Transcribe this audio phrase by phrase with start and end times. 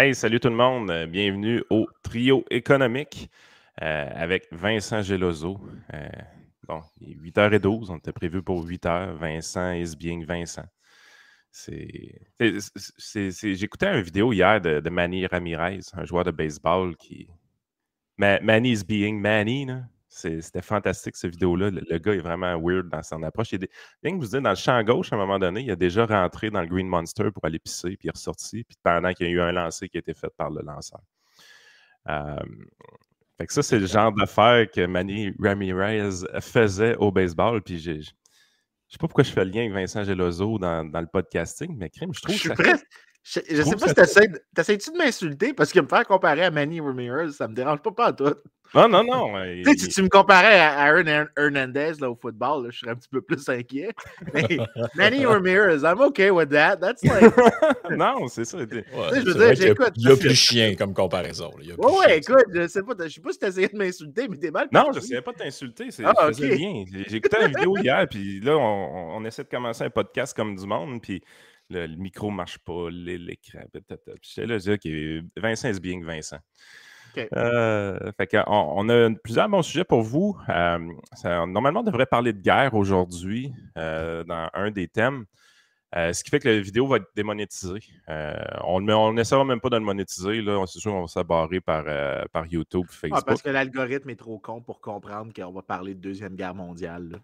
[0.00, 0.92] Hey, salut tout le monde.
[0.92, 3.28] Euh, bienvenue au trio économique
[3.82, 5.58] euh, avec Vincent Gelozo.
[5.92, 6.08] Euh,
[6.68, 9.14] bon, il est 8h12, on était prévu pour 8h.
[9.14, 10.66] Vincent is being Vincent.
[13.12, 17.26] J'écoutais une vidéo hier de, Manny Ramirez, un joueur de baseball qui.
[18.18, 19.82] Manny is being Manny, là.
[20.18, 21.70] C'était fantastique, cette vidéo-là.
[21.70, 23.52] Le, gars est vraiment weird dans son approche.
[23.52, 23.66] Il
[24.02, 26.06] Rien que vous dites, dans le champ gauche, à un moment donné, il a déjà
[26.06, 29.26] rentré dans le Green Monster pour aller pisser, puis il est ressorti, puis pendant qu'il
[29.26, 31.00] y a eu un lancer qui a été fait par le lanceur.
[33.36, 38.02] fait que ça, c'est le genre d'affaire que Manny Ramirez faisait au baseball, puis j'ai.
[38.02, 41.76] Je sais pas pourquoi je fais le lien avec Vincent Gelozo dans, dans le podcasting,
[41.76, 42.78] mais crime, je trouve je que ça...
[43.30, 43.94] Je, je sais pas si
[44.54, 45.52] t'essayes-tu de m'insulter?
[45.52, 48.34] Parce que me faire comparer à Manny Ramirez, ça me dérange pas, pas à tout.
[48.74, 49.32] Non, non, non.
[49.64, 52.92] tu sais, si tu me comparais à Aaron Hernandez là, au football, là, je serais
[52.92, 53.90] un petit peu plus inquiet.
[54.34, 54.58] Mais
[54.94, 56.76] Manny Ramirez, I'm okay with that.
[56.76, 57.34] That's like.
[57.90, 58.58] non, c'est ça.
[58.58, 59.92] Ouais, je veux dire, j'écoute.
[59.96, 61.50] Il y a plus chien comme comparaison.
[61.58, 64.50] Oui, ouais, écoute, je sais pas, je sais pas si t'essayais de m'insulter, mais t'es
[64.50, 64.68] mal.
[64.72, 65.88] Non, je sais pas de t'insulter.
[66.02, 66.40] Ah, ok.
[66.40, 66.84] bien.
[66.90, 70.56] J'ai écouté la vidéo hier, puis là, on, on, essaie de commencer un podcast comme
[70.56, 71.22] du monde, puis
[71.70, 73.60] le, micro ne marche pas, l'écran.
[74.22, 76.40] J'étais là, je dis, OK, Vincent is being Vincent.
[77.34, 80.36] Euh, fait on, a plusieurs bons sujets pour vous.
[80.48, 80.78] Euh,
[81.46, 85.24] normalement, on devrait parler de guerre aujourd'hui euh, dans un des thèmes.
[85.94, 87.80] ce qui fait que la vidéo va être démonétisée.
[88.64, 90.42] on n'essaiera même pas de le monétiser.
[90.66, 91.84] C'est sûr qu'on va s'abarrer par,
[92.30, 93.26] par YouTube, ah, Facebook.
[93.26, 97.20] parce que l'algorithme est trop con pour comprendre qu'on va parler de Deuxième Guerre mondiale.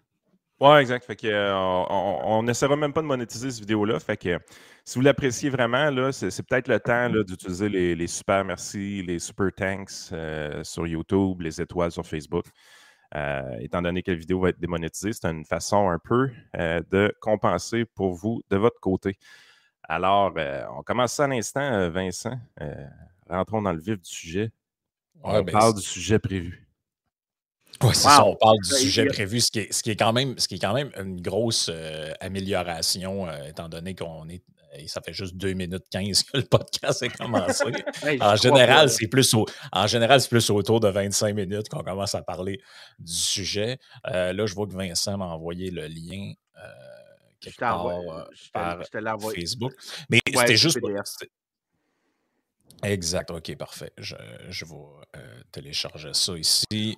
[0.59, 1.05] Ouais, exact.
[1.05, 3.99] Fait que, euh, on n'essaiera même pas de monétiser cette vidéo-là.
[3.99, 4.39] Fait que
[4.85, 9.51] si vous l'appréciez vraiment, là, c'est, peut-être le temps d'utiliser les, super merci, les super
[9.53, 12.45] thanks euh, sur YouTube, les étoiles sur Facebook.
[13.15, 17.13] Euh, étant donné que la vidéo va être démonétisée, c'est une façon un peu de
[17.21, 19.17] compenser pour vous de votre côté.
[19.83, 20.33] Alors,
[20.77, 22.39] on commence ça à l'instant, Vincent.
[23.29, 24.51] rentrons dans le vif du sujet.
[25.21, 26.64] on ben, parle du sujet prévu.
[27.81, 30.37] C'est ça, on parle du sujet prévu, ce qui est, ce qui est, quand, même,
[30.37, 34.43] ce qui est quand même une grosse euh, amélioration, euh, étant donné qu'on est.
[34.87, 37.63] Ça fait juste 2 minutes 15 que le podcast est commencé.
[38.19, 39.33] en, général, c'est plus
[39.71, 42.59] en général, c'est plus autour de 25 minutes qu'on commence à parler
[42.99, 43.77] du sujet.
[44.07, 46.33] Euh, là, je vois que Vincent m'a envoyé le lien
[47.39, 47.87] quelque part
[48.51, 48.81] par
[49.33, 49.71] Facebook.
[50.09, 50.77] Mais c'était juste.
[52.83, 53.93] Exact, ok, parfait.
[53.97, 54.15] Je,
[54.49, 56.97] je vais télécharger ça ici.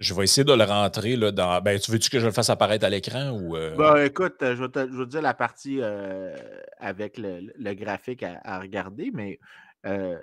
[0.00, 1.60] Je vais essayer de le rentrer là, dans.
[1.60, 3.56] Ben, tu veux-tu que je le fasse apparaître à l'écran ou.
[3.56, 3.74] Euh?
[3.76, 6.36] Ben, écoute, je vais, te, je dire la partie euh,
[6.78, 9.40] avec le, graphique à, regarder, mais.
[9.86, 10.18] Euh,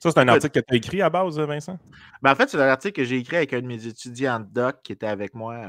[0.00, 1.78] ça, c'est un article que tu as écrit à base, Vincent?
[2.22, 4.46] Ben, en fait, c'est un article que j'ai écrit avec un de mes étudiants de
[4.46, 5.66] doc qui était avec moi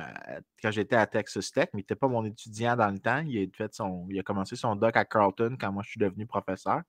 [0.62, 3.22] quand j'étais à Texas Tech, mais il n'était pas mon étudiant dans le temps.
[3.28, 6.00] Il a, fait son, il a commencé son doc à Carlton quand moi je suis
[6.00, 6.82] devenu professeur.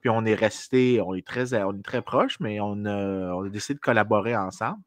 [0.00, 3.48] Puis on est resté, on est très, on est très proches, mais on on a
[3.48, 4.80] décidé de collaborer ensemble.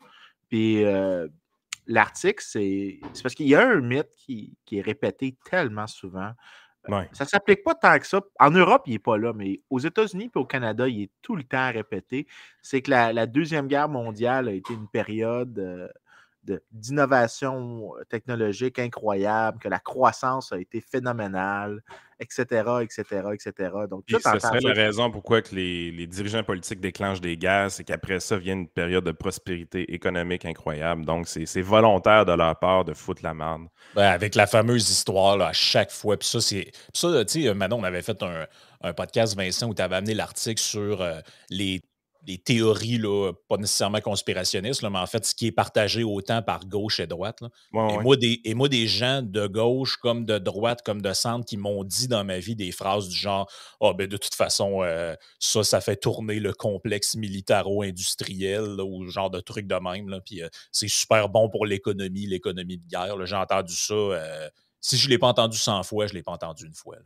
[0.50, 0.84] Puis
[1.88, 6.32] l'article, c'est parce qu'il y a un mythe qui, est répété tellement souvent.
[7.14, 8.22] Ça ne s'applique pas tant que ça.
[8.40, 11.36] En Europe, il n'est pas là, mais aux États-Unis et au Canada, il est tout
[11.36, 12.28] le temps répété.
[12.62, 15.92] C'est que la, Deuxième Guerre mondiale a été une période
[16.72, 21.82] d'innovation technologique incroyable, que la croissance a été phénoménale,
[22.20, 23.72] etc., etc., etc.
[23.90, 28.20] Donc, ça serait la raison pourquoi que les, dirigeants politiques déclenchent des guerres, c'est qu'après
[28.20, 31.06] ça vient une période de prospérité économique incroyable.
[31.06, 33.68] Donc, c'est volontaire de leur part de foutre la merde.
[33.96, 36.18] Ben, avec la fameuse histoire, à chaque fois.
[36.18, 36.72] Puis ça, c'est.
[36.94, 40.62] Ça, tu sais, Manon, on avait fait un, podcast, Vincent, où tu avais amené l'article
[40.62, 41.20] sur euh,
[41.50, 41.82] les
[42.26, 46.66] des théories, là, pas nécessairement conspirationnistes, mais en fait, ce qui est partagé autant par
[46.66, 47.42] gauche et droite.
[47.74, 51.46] et, Moi, des, et moi, des gens de gauche comme de droite, comme de centre,
[51.46, 53.50] qui m'ont dit dans ma vie des phrases du genre
[53.80, 59.30] Ah, ben de toute façon, euh, ça, ça fait tourner le complexe militaro-industriel, ou genre
[59.30, 60.20] de trucs de même.
[60.26, 63.24] Puis euh, c'est super bon pour l'économie, l'économie de guerre.
[63.26, 63.94] J'ai entendu ça.
[63.94, 64.50] Euh,
[64.82, 66.98] si je ne l'ai pas entendu 100 fois, je ne l'ai pas entendu une fois.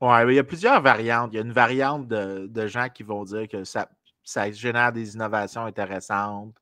[0.00, 1.30] Oui, il y a plusieurs variantes.
[1.32, 3.88] Il y a une variante de, de gens qui vont dire que ça,
[4.28, 6.54] ça génère des innovations intéressantes.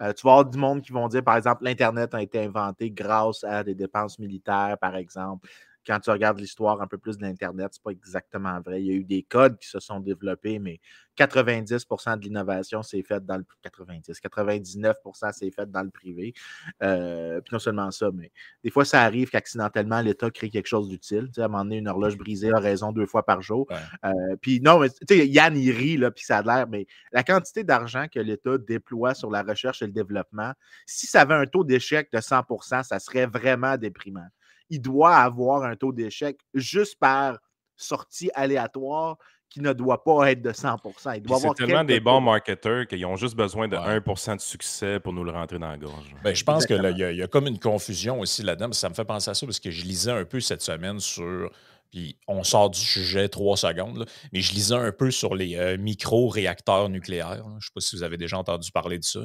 [0.00, 3.44] Euh, tu vas du monde qui vont dire, par exemple, l'Internet a été inventé grâce
[3.44, 5.48] à des dépenses militaires, par exemple
[5.86, 8.82] quand tu regardes l'histoire un peu plus de l'Internet, ce n'est pas exactement vrai.
[8.82, 10.80] Il y a eu des codes qui se sont développés, mais
[11.16, 14.96] 90% de l'innovation s'est faite dans le 90, 99
[15.32, 16.34] s'est fait dans le privé.
[16.82, 18.32] Euh, puis non seulement ça, mais
[18.62, 21.26] des fois, ça arrive qu'accidentellement, l'État crée quelque chose d'utile.
[21.26, 23.66] Tu sais, à un moment donné, une horloge brisée a raison deux fois par jour.
[24.04, 24.10] Euh,
[24.40, 27.22] puis non, mais tu sais, Yann, il rit, là, puis ça a l'air, mais la
[27.22, 30.52] quantité d'argent que l'État déploie sur la recherche et le développement,
[30.86, 34.26] si ça avait un taux d'échec de 100% ça serait vraiment déprimant
[34.70, 37.38] il doit avoir un taux d'échec juste par
[37.76, 39.16] sortie aléatoire
[39.54, 43.06] qui ne doit pas être de 100% Il doit C'est tellement des bons marketeurs qu'ils
[43.06, 46.12] ont juste besoin de 1% de succès pour nous le rentrer dans la gorge.
[46.24, 48.72] Ben, je pense qu'il y, y, a comme une confusion aussi là-dedans.
[48.72, 51.50] Ça me fait penser à ça parce que je lisais un peu cette semaine sur.
[51.92, 55.78] Puis on sort du sujet trois secondes, mais je lisais un peu sur les euh,
[55.78, 57.44] micro-réacteurs nucléaires.
[57.44, 59.20] Je ne sais pas si vous avez déjà entendu parler de ça.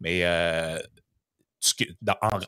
[0.00, 0.78] Mais euh,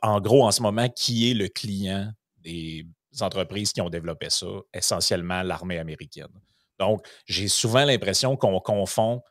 [0.02, 2.12] en, gros, en ce moment, qui est le client
[2.44, 2.86] des
[3.20, 4.46] entreprises qui ont développé ça?
[4.72, 6.28] Essentiellement l'armée américaine.
[6.78, 9.22] Donc, j'ai souvent l'impression qu'on confond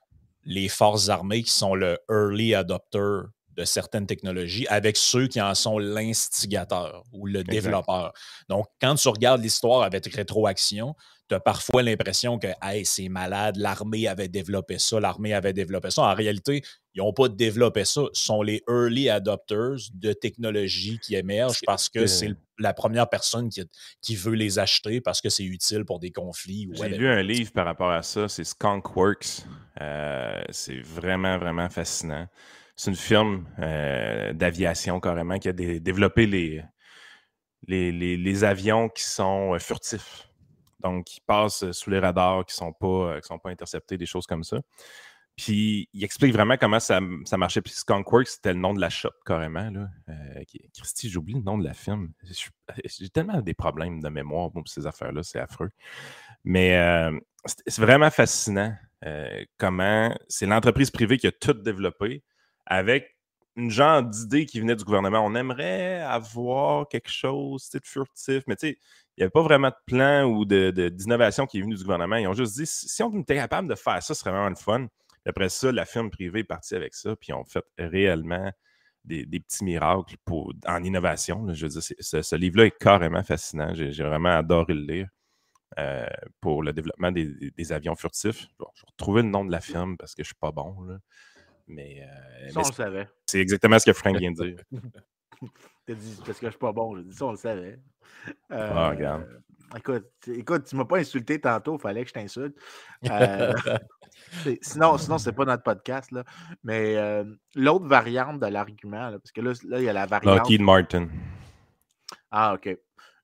[0.46, 3.22] les forces armées qui sont le early adopter
[3.56, 8.14] de certaines technologies avec ceux qui en sont l'instigateur ou le développeur.
[8.50, 10.96] Donc, quand tu regardes l'histoire avec rétroaction,
[11.30, 15.92] tu as parfois l'impression que hey, c'est malade, l'armée avait développé ça, l'armée avait développé
[15.92, 16.02] ça.
[16.04, 16.64] En réalité,
[16.96, 18.02] ils n'ont pas développé ça.
[18.14, 23.50] Ce sont les early adopters de technologies qui émergent parce que c'est la première personne
[23.50, 23.64] qui,
[24.02, 26.70] qui, veut les acheter parce que c'est utile pour des conflits.
[26.74, 29.44] J'ai lu un livre par rapport à ça, c'est Skunkworks.
[29.82, 32.28] Euh, c'est vraiment, vraiment fascinant.
[32.76, 36.64] C'est une firme euh, d'aviation carrément qui a développé les,
[37.68, 40.30] les, avions qui sont euh, furtifs.
[40.80, 44.26] Donc, qui passent sous les radars, qui ne sont, pas, sont pas interceptés, des choses
[44.28, 44.58] comme ça.
[45.36, 47.00] Puis, il explique vraiment comment ça,
[47.38, 47.62] marchait.
[47.62, 49.70] Puis, Skunkworks, c'était le nom de la shop, carrément.
[49.70, 49.90] Là.
[50.10, 50.44] Euh,
[50.78, 52.12] Christy, j'oublie le nom de la firme.
[52.86, 55.70] J'ai tellement des problèmes de mémoire pour ces affaires-là, c'est affreux.
[56.44, 57.10] Mais
[57.68, 58.76] c'est vraiment fascinant
[59.58, 62.24] comment c'est l'entreprise privée qui a tout développé
[62.66, 63.14] avec
[63.56, 65.20] une genre d'idée qui venait du gouvernement.
[65.20, 68.78] On aimerait avoir quelque chose de furtif, mais tu sais,
[69.16, 72.16] il n'y avait pas vraiment de plan ou d'innovation qui est venu du gouvernement.
[72.16, 74.56] Ils ont juste dit si on était capable de faire ça, ce serait vraiment le
[74.56, 74.88] fun.
[75.26, 78.52] Après ça, la firme privée est partie avec ça, puis ils ont fait réellement
[79.06, 81.54] des, petits miracles pour, en innovation.
[81.54, 83.74] Je veux dire, ce, livre-là est carrément fascinant.
[83.74, 85.08] J'ai vraiment adoré le lire.
[85.80, 86.06] Euh,
[86.40, 88.42] pour le développement des, avions furtifs.
[88.42, 90.80] je vais retrouver le nom de la firme parce que je ne suis pas bon.
[90.82, 91.00] Là.
[91.68, 93.10] Mais, euh, ça, on le savait.
[93.26, 94.64] C'est exactement ce que Frank vient de dire.
[95.88, 96.96] T'as dit parce que je suis pas bon.
[96.96, 97.80] J'ai dit ça, on le savait.
[98.50, 99.28] ah, regarde.
[99.74, 102.58] Euh, écoute, écoute, tu m'as pas insulté tantôt, il fallait que je t'insulte.
[104.46, 106.12] Euh, sinon, sinon c'est pas notre podcast.
[106.12, 106.24] Là.
[106.64, 106.96] Mais
[107.56, 110.38] l'autre variante de l'argument, parce que là, là, il y a la variante.
[110.38, 111.08] Lockheed Martin.
[112.30, 112.78] Ah, OK.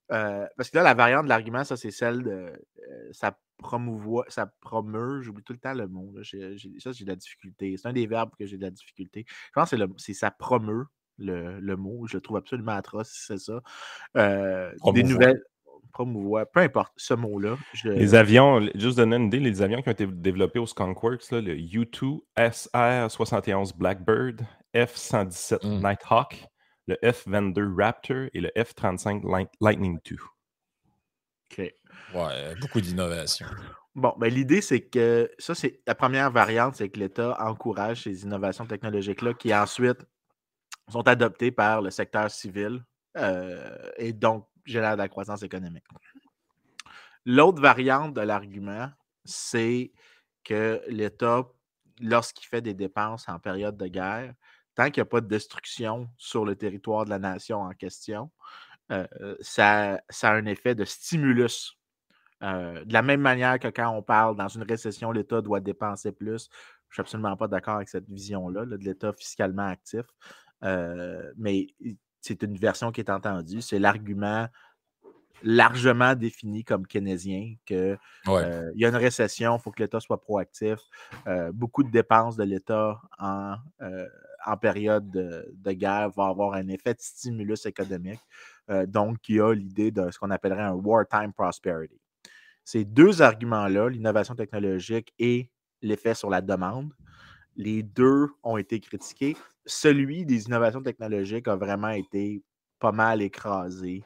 [0.07, 2.51] parce que là, la variante de l'argument, ça, c'est celle de.
[3.11, 6.11] ça promouvoir, ça promeut, j'oublie tout le temps le mot.
[6.15, 6.23] Là.
[6.23, 7.75] ça, j'ai de la difficulté.
[7.77, 9.25] C'est un des verbes que j'ai de la difficulté.
[9.27, 10.85] Je pense que c'est ça promeut
[11.19, 12.07] le, le, mot.
[12.07, 13.61] Je le trouve absolument atroce si c'est ça.
[14.17, 15.43] Euh, des nouvelles.
[15.93, 17.57] Promouvoir, peu importe ce mot-là.
[17.83, 21.41] Les avions, juste donner une idée, les avions qui ont été développés au Skunkworks, là,
[21.41, 24.41] le U2 SR-71 Blackbird,
[24.75, 25.81] F-117 mmh.
[25.81, 26.45] Nighthawk,
[26.87, 30.17] le F-22 Raptor et le F-35 Lightning II.
[31.51, 31.73] OK.
[32.15, 33.47] Ouais, beaucoup d'innovation.
[33.95, 38.23] Bon, ben, l'idée, c'est que ça, c'est la première variante, c'est que l'État encourage ces
[38.23, 39.99] innovations technologiques-là qui ensuite
[40.89, 42.83] sont adoptées par le secteur civil
[43.17, 45.85] euh, et donc génèrent de la croissance économique.
[47.25, 48.89] L'autre variante de l'argument,
[49.25, 49.91] c'est
[50.43, 51.47] que l'État,
[51.99, 54.33] lorsqu'il fait des dépenses en période de guerre,
[54.75, 58.31] tant qu'il n'y a pas de destruction sur le territoire de la nation en question,
[58.91, 61.79] euh, ça, ça, a un effet de stimulus
[62.41, 66.11] euh, de la même manière que quand on parle dans une récession, l'État doit dépenser
[66.11, 66.49] plus.
[66.89, 70.05] Je ne suis absolument pas d'accord avec cette vision-là de l'État fiscalement actif.
[70.63, 71.67] Euh, mais
[72.21, 73.61] c'est une version qui est entendue.
[73.61, 74.47] C'est l'argument
[75.41, 77.97] largement défini comme keynésien qu'il
[78.27, 80.79] euh, y a une récession, il faut que l'État soit proactif.
[81.53, 83.55] beaucoup de dépenses de l'État en,
[84.45, 88.19] en, période de, de, guerre vont avoir un effet de stimulus économique.
[88.87, 92.01] donc, il y a l'idée de ce qu'on appellerait un wartime prosperity.
[92.65, 95.49] Ces deux arguments-là, l'innovation technologique et
[95.81, 96.93] l'effet sur la demande,
[97.55, 99.35] les deux ont été critiqués.
[99.71, 102.41] Celui des innovations technologiques a vraiment été
[102.79, 104.03] pas mal écrasé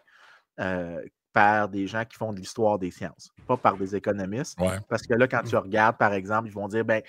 [0.60, 1.02] euh,
[1.32, 4.60] par des gens qui font de l'histoire des sciences, pas par des économistes.
[4.90, 7.02] Parce que là, quand tu regardes, par exemple, ils vont dire, ben,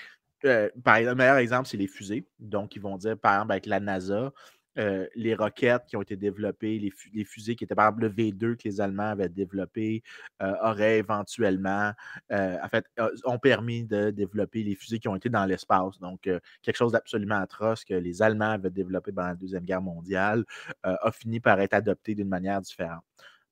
[0.44, 2.26] euh, le meilleur exemple, c'est les fusées.
[2.38, 4.32] Donc, ils vont dire, par exemple, avec la NASA,
[4.78, 8.56] euh, les roquettes qui ont été développées, les, fusées qui étaient par exemple le V2
[8.56, 10.02] que les Allemands avaient développé,
[10.42, 11.92] euh, auraient éventuellement,
[12.32, 12.84] euh, en fait,
[13.24, 15.98] ont permis de développer les fusées qui ont été dans l'espace.
[16.00, 20.44] Donc, quelque chose d'absolument atroce que les Allemands avaient développé pendant la Deuxième Guerre mondiale
[20.82, 23.02] a fini par être adopté d'une manière différente.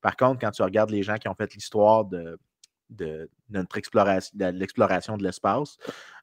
[0.01, 2.39] Par contre, quand tu regardes les gens qui ont fait l'histoire de,
[2.97, 5.77] de, notre exploration, de l'exploration de l'espace,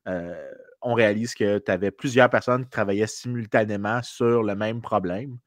[0.07, 5.37] euh, on réalise que tu avais plusieurs personnes qui travaillaient simultanément sur le même problème.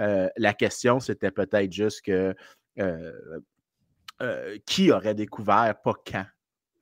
[0.00, 2.34] Euh, la question, c'était peut-être juste que
[2.78, 6.26] euh, qui aurait découvert, pas quand?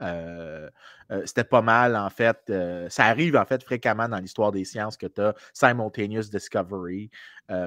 [0.03, 0.69] Euh,
[1.11, 2.39] euh, c'était pas mal, en fait.
[2.51, 7.11] Euh, ça arrive, en fait, fréquemment dans l'histoire des sciences que tu as simultaneous discovery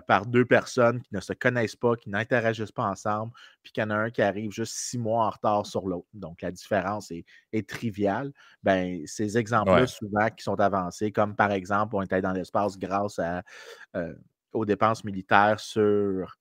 [0.07, 3.31] par deux personnes qui ne se connaissent pas, qui n'interagissent pas ensemble,
[3.61, 6.07] puis qu'il y en a un qui arrive juste six mois en retard sur l'autre.
[6.15, 8.31] Donc, la différence est, triviale.
[8.63, 13.19] Ben, ces exemples-là, souvent, qui sont avancés, comme par exemple, on était dans l'espace grâce
[13.19, 13.43] à,
[14.51, 16.39] aux dépenses militaires sur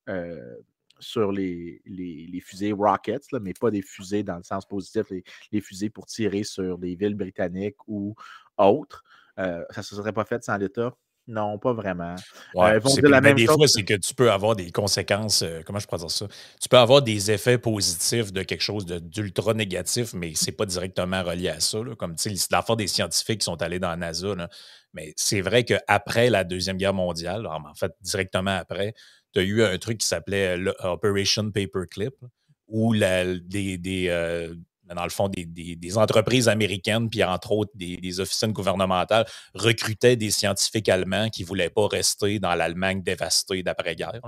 [0.98, 5.06] sur les, les, fusées Rockets, mais pas des fusées dans le sens positif,
[5.52, 8.14] les, fusées pour tirer sur des villes britanniques ou
[8.56, 9.04] autres.
[9.38, 10.94] Euh, ça ne se serait pas fait sans l'État?
[11.28, 12.14] Non, pas vraiment.
[12.54, 15.86] Euh, la même des fois, c'est que tu peux avoir des conséquences, euh, comment je
[15.86, 16.28] pourrais dire ça?
[16.60, 20.66] Tu peux avoir des effets positifs de quelque chose d'ultra négatif, mais ce n'est pas
[20.66, 21.78] directement relié à ça.
[21.82, 22.14] Là, comme
[22.52, 24.28] l'affaire des scientifiques qui sont allés dans la NASA.
[24.94, 28.94] Mais c'est vrai qu'après la Deuxième Guerre mondiale, en fait, directement après,
[29.37, 32.14] tu as eu un truc qui s'appelait Operation Paperclip,
[32.69, 34.55] où des, euh,
[34.95, 40.88] dans le fond, des, entreprises américaines, puis entre autres des, officines gouvernementales, recrutaient des scientifiques
[40.88, 44.21] allemands qui ne voulaient pas rester dans l'Allemagne dévastée d'après-guerre.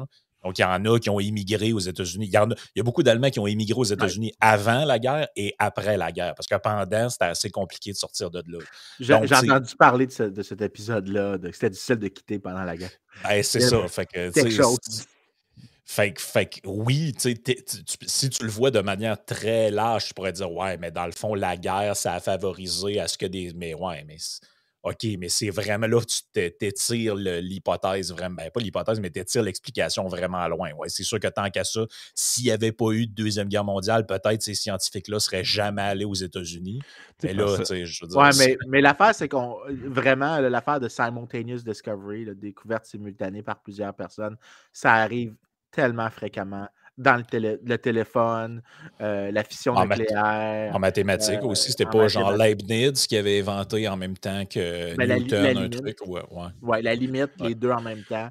[0.44, 2.26] Donc, il y en a qui ont émigré aux États-Unis.
[2.26, 5.96] Il, y, a beaucoup d'Allemands qui ont émigré aux États-Unis avant la guerre et après
[5.96, 8.58] la guerre, parce que pendant, c'était assez compliqué de sortir de là.
[9.00, 12.90] J'ai entendu parler de, cet épisode-là, que c'était difficile de quitter pendant la guerre.
[13.24, 13.86] Ben, c'est ça.
[13.88, 14.78] Fait que, quelque chose.
[15.84, 20.76] Fait, que oui, si tu le vois de manière très large, tu pourrais dire Ouais,
[20.76, 23.52] mais dans le fond, la guerre, ça a favorisé à ce que des.
[23.54, 24.18] Mais ouais, mais
[24.88, 30.06] OK, mais c'est vraiment là, tu t'étires l'hypothèse vraiment, ben, pas l'hypothèse, mais t'étires l'explication
[30.08, 30.72] vraiment loin.
[30.72, 31.80] Ouais, c'est sûr que tant qu'à ça,
[32.14, 36.04] s'il n'y avait pas eu de Deuxième Guerre mondiale, peut-être ces scientifiques-là seraient jamais allés
[36.04, 36.80] aux États-Unis.
[37.22, 38.18] Mais là, tu sais, je veux dire.
[38.18, 39.58] Ouais, mais, mais l'affaire, c'est qu'on.
[39.68, 44.36] Vraiment, l'affaire de simultaneous discovery, la découverte simultanée par plusieurs personnes,
[44.72, 45.34] ça arrive
[45.70, 46.68] tellement fréquemment
[46.98, 48.60] dans le, téléphone,
[49.00, 50.74] euh, la fission nucléaire.
[50.74, 54.96] en mathématiques euh, aussi, c'était pas genre Leibniz qui avait inventé en même temps que
[54.96, 55.98] ben, Newton un truc.
[56.06, 56.22] Ouais,
[56.60, 56.82] ouais.
[56.82, 58.28] la limite, les deux en même temps.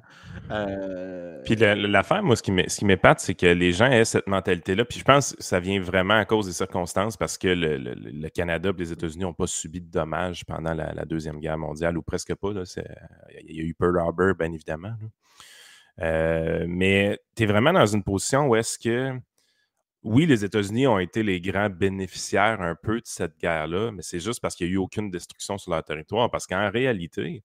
[0.50, 4.84] Euh, puis l'affaire, moi, ce qui m'épate, c'est que les gens aient cette mentalité-là.
[4.84, 8.68] Puis je pense que ça vient vraiment à cause des circonstances parce que le, Canada
[8.68, 12.34] et les États-Unis n'ont pas subi de dommages pendant la, Deuxième Guerre mondiale ou presque
[12.34, 12.50] pas.
[12.50, 14.92] Il y a eu Pearl Harbor, bien évidemment.
[16.00, 19.12] Euh, mais tu es vraiment dans une position où est-ce que,
[20.02, 24.20] oui, les États-Unis ont été les grands bénéficiaires un peu de cette guerre-là, mais c'est
[24.20, 26.30] juste parce qu'il n'y a eu aucune destruction sur leur territoire.
[26.30, 27.42] Parce qu'en réalité,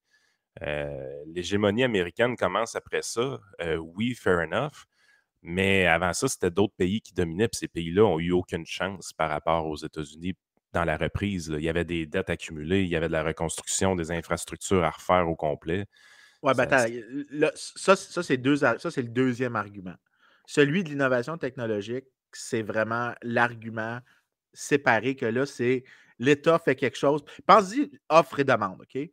[0.62, 3.40] euh, l'hégémonie américaine commence après ça.
[3.62, 4.86] Euh, oui, fair enough.
[5.42, 9.14] Mais avant ça, c'était d'autres pays qui dominaient, puis ces pays-là n'ont eu aucune chance
[9.14, 10.36] par rapport aux États-Unis
[10.74, 11.54] dans la reprise.
[11.54, 14.92] Il y avait des dettes accumulées, il y avait de la reconstruction des infrastructures à
[14.92, 15.86] refaire au complet.
[16.44, 16.86] Ouais, ben attends,
[17.56, 19.96] ça, ça c'est le deuxième argument.
[20.46, 24.00] Celui de l'innovation technologique, c'est vraiment l'argument
[24.54, 25.86] séparé que là, c'est
[26.20, 27.24] l'État fait quelque chose.
[27.48, 29.10] Pense-y offre et demande, OK?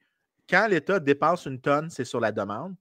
[0.49, 2.75] Quand l'État dépense une tonne, c'est sur la demande.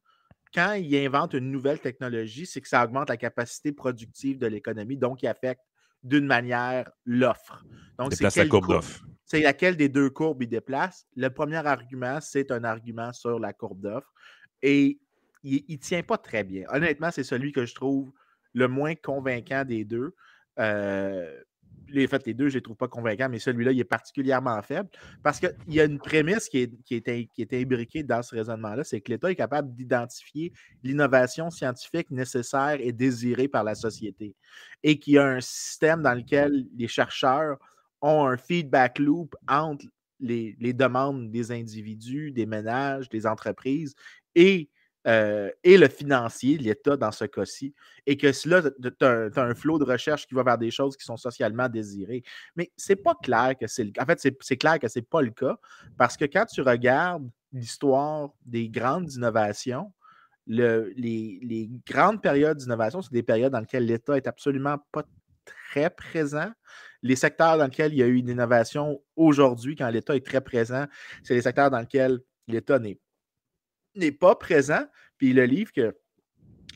[0.52, 4.98] Quand il invente une nouvelle technologie, c'est que ça augmente la capacité productive de l'économie,
[4.98, 5.62] donc il affecte
[6.02, 7.64] d'une manière l'offre.
[8.00, 9.06] Donc, c'est la courbe d'offre.
[9.26, 11.06] C'est laquelle des deux courbes il déplace?
[11.16, 14.12] Le premier argument, c'est un argument sur la courbe d'offre.
[14.62, 15.00] Et
[15.44, 16.66] il ne tient pas très bien.
[16.70, 18.12] Honnêtement, c'est celui que je trouve
[18.54, 20.14] le moins convaincant des deux.
[20.60, 21.42] Euh,
[21.92, 24.62] les, fait, les deux, je ne les trouve pas convaincants, mais celui-là, il est particulièrement
[24.62, 24.90] faible
[25.24, 28.36] parce qu'il y a une prémisse qui est, qui est, qui est imbriquée dans ce
[28.36, 34.36] raisonnement-là, c'est que l'État est capable d'identifier l'innovation scientifique nécessaire et désirée par la société
[34.84, 37.58] et qu'il y a un système dans lequel les chercheurs
[38.02, 39.86] ont un feedback loop entre
[40.20, 43.96] les, les, demandes des individus, des ménages, des entreprises
[44.36, 44.70] et,
[45.06, 47.74] et le financier, l'État dans ce cas-ci,
[48.06, 51.04] et que là, tu as, un flot de recherche qui va vers des choses qui
[51.06, 52.22] sont socialement désirées.
[52.56, 54.04] Mais c'est pas clair que c'est le cas.
[54.04, 55.58] En fait, c'est clair que c'est pas le cas,
[55.98, 59.92] parce que quand tu regardes l'histoire des grandes innovations,
[60.50, 65.04] le, les, les, grandes périodes d'innovation, c'est des périodes dans lesquelles l'État est absolument pas
[65.70, 66.52] très présent.
[67.04, 70.42] Les secteurs dans lesquels il y a eu une innovation aujourd'hui, quand l'État est très
[70.42, 70.86] présent,
[71.24, 73.00] c'est les secteurs dans lesquels l'État n'est
[73.96, 74.86] n'est pas présent.
[75.18, 75.96] Puis le livre que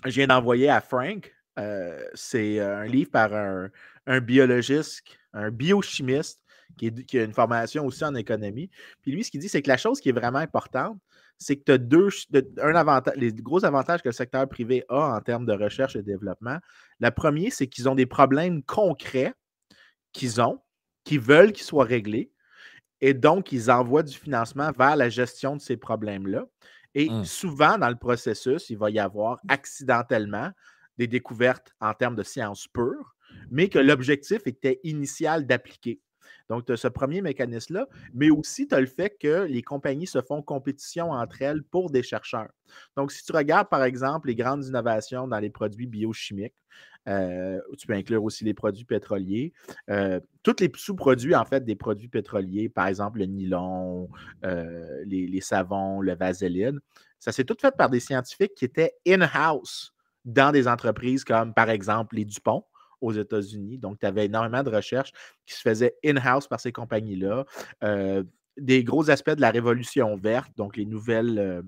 [0.06, 5.04] je viens d'envoyer à Frank, euh, c'est un livre par un, biologiste,
[5.34, 6.42] un biochimiste
[6.78, 8.70] qui, a une formation aussi en économie.
[9.02, 10.98] Puis lui, ce qu'il dit, c'est que la chose qui est vraiment importante,
[11.38, 12.10] c'est que tu as deux,
[12.62, 16.02] un avantage, les gros avantages que le secteur privé a en termes de recherche et
[16.02, 16.58] développement.
[17.00, 19.34] Le premier, c'est qu'ils ont des problèmes concrets
[20.14, 20.62] qu'ils ont,
[21.04, 22.32] qui veulent qu'ils soient réglés.
[23.02, 26.46] Et donc, ils envoient du financement vers la gestion de ces problèmes-là.
[26.96, 27.26] Et mmh.
[27.26, 30.52] souvent, dans le processus, il va y avoir accidentellement
[30.98, 33.16] des découvertes en termes de sciences pures,
[33.50, 36.02] mais que l'objectif était initial d'appliquer.
[36.50, 40.08] Donc, tu as ce premier mécanisme-là, mais aussi tu as le fait que les compagnies
[40.08, 42.50] se font compétition entre elles pour des chercheurs.
[42.98, 46.56] Donc, si tu regardes, par exemple, les grandes innovations dans les produits biochimiques,
[47.08, 49.54] euh, tu peux inclure aussi les produits pétroliers.
[49.90, 54.10] Euh, tous les sous-produits, en fait, des produits pétroliers, par exemple le nylon,
[54.46, 56.80] euh, les, savons, le vaseline,
[57.20, 59.94] ça s'est tout fait par des scientifiques qui étaient in-house
[60.26, 62.64] dans des entreprises comme, par exemple, les Dupont
[63.04, 63.78] aux États-Unis.
[63.78, 65.12] Donc, tu avais énormément de recherches
[65.46, 67.46] qui se faisaient in-house par ces compagnies-là.
[68.58, 71.64] des gros aspects de la révolution verte, donc les nouvelles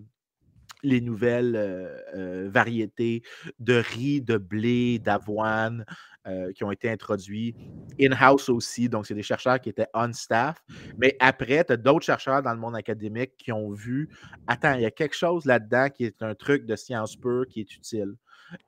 [0.85, 3.23] les nouvelles euh, euh, variétés
[3.59, 5.85] de riz, de blé, d'avoine
[6.27, 7.55] euh, qui ont été introduits
[7.99, 8.87] in-house aussi.
[8.87, 10.63] Donc, c'est des chercheurs qui étaient on-staff.
[10.97, 14.09] Mais après, tu as d'autres chercheurs dans le monde académique qui ont vu
[14.47, 17.61] attends, il y a quelque chose là-dedans qui est un truc de science pure qui
[17.61, 18.15] est utile.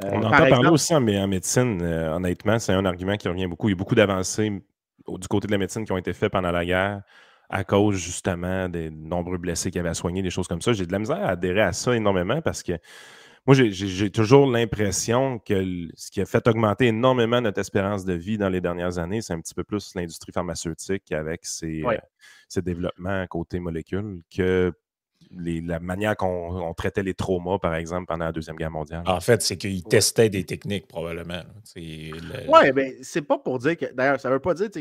[0.03, 3.69] On entend parler aussi en, médecine, honnêtement, c'est un argument qui revient beaucoup.
[3.69, 4.61] Il y a beaucoup d'avancées
[5.07, 7.01] du côté de la médecine qui ont été faites pendant la guerre
[7.49, 10.73] à cause justement des nombreux blessés qui avaient à soigner, des choses comme ça.
[10.73, 12.73] J'ai de la misère à adhérer à ça énormément parce que
[13.45, 18.37] moi, j'ai toujours l'impression que ce qui a fait augmenter énormément notre espérance de vie
[18.37, 23.25] dans les dernières années, c'est un petit peu plus l'industrie pharmaceutique avec ses, euh, développements
[23.27, 24.73] côté molécules que
[25.31, 29.03] la manière qu'on traitait les traumas, par exemple, pendant la Deuxième Guerre mondiale.
[29.05, 31.41] En fait, c'est qu'ils testaient des techniques, probablement.
[31.75, 32.11] Oui,
[32.47, 33.93] mais ben, c'est pas pour dire que.
[33.93, 34.79] D'ailleurs, ça veut pas dire que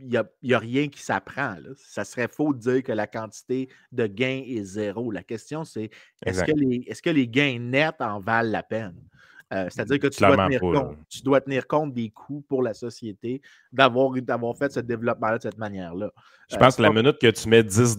[0.00, 1.56] il n'y a, rien qui s'apprend.
[1.76, 5.10] Ça serait faux de dire que la quantité de gains est zéro.
[5.10, 5.90] La question, c'est
[6.24, 8.94] est-ce que, les, est que les gains nets en valent la peine?
[9.52, 12.74] Euh, c'est-à-dire que tu dois, tenir compte, tu dois, tenir compte, des coûts pour la
[12.74, 13.40] société
[13.72, 14.12] d'avoir
[14.58, 16.10] fait ce développement de cette manière-là.
[16.50, 17.96] Je euh, pense que la minute que tu mets 10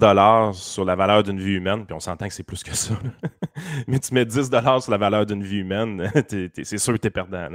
[0.54, 2.94] sur la valeur d'une vie humaine, puis on s'entend que c'est plus que ça,
[3.88, 7.12] mais tu mets 10 sur la valeur d'une vie humaine, c'est sûr que tu es
[7.12, 7.50] perdant.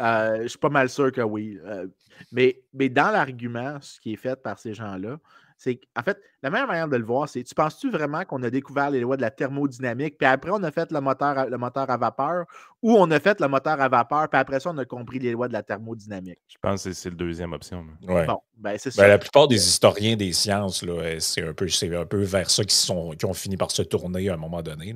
[0.00, 1.58] Euh, je suis pas mal sûr que oui.
[2.32, 5.18] Mais, mais dans l'argument, ce qui est fait par ces gens-là,
[5.62, 8.50] c'est en fait, la meilleure manière de le voir, c'est tu penses-tu vraiment qu'on a
[8.50, 11.56] découvert les lois de la thermodynamique, puis après on a fait le moteur, à, le
[11.56, 12.46] moteur à vapeur,
[12.82, 15.30] ou on a fait le moteur à vapeur, puis après ça, on a compris les
[15.30, 16.40] lois de la thermodynamique?
[16.48, 17.86] Je pense que c'est la deuxième option.
[18.02, 22.06] Bon, ben c'est ben, la plupart des historiens des sciences, euh, c'est un, peu, un
[22.06, 24.94] peu vers ça qui, sont, qui ont fini par se tourner à un moment donné,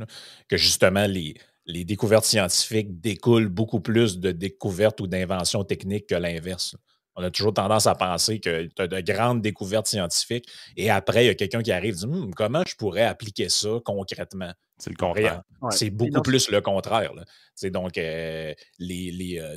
[0.48, 1.36] que justement les
[1.68, 6.76] les découvertes scientifiques découlent beaucoup plus de découvertes ou d'inventions techniques que l'inverse.
[7.16, 11.24] On a toujours tendance à penser que tu as de grandes découvertes scientifiques et après,
[11.24, 14.52] il y a quelqu'un qui arrive et dit hum, comment je pourrais appliquer ça concrètement?
[14.78, 15.42] C'est le contraire.
[15.70, 17.12] C'est beaucoup plus le contraire.
[17.54, 19.56] C'est donc euh, les, euh,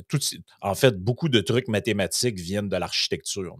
[0.62, 3.56] en fait, beaucoup de trucs mathématiques viennent de l'architecture.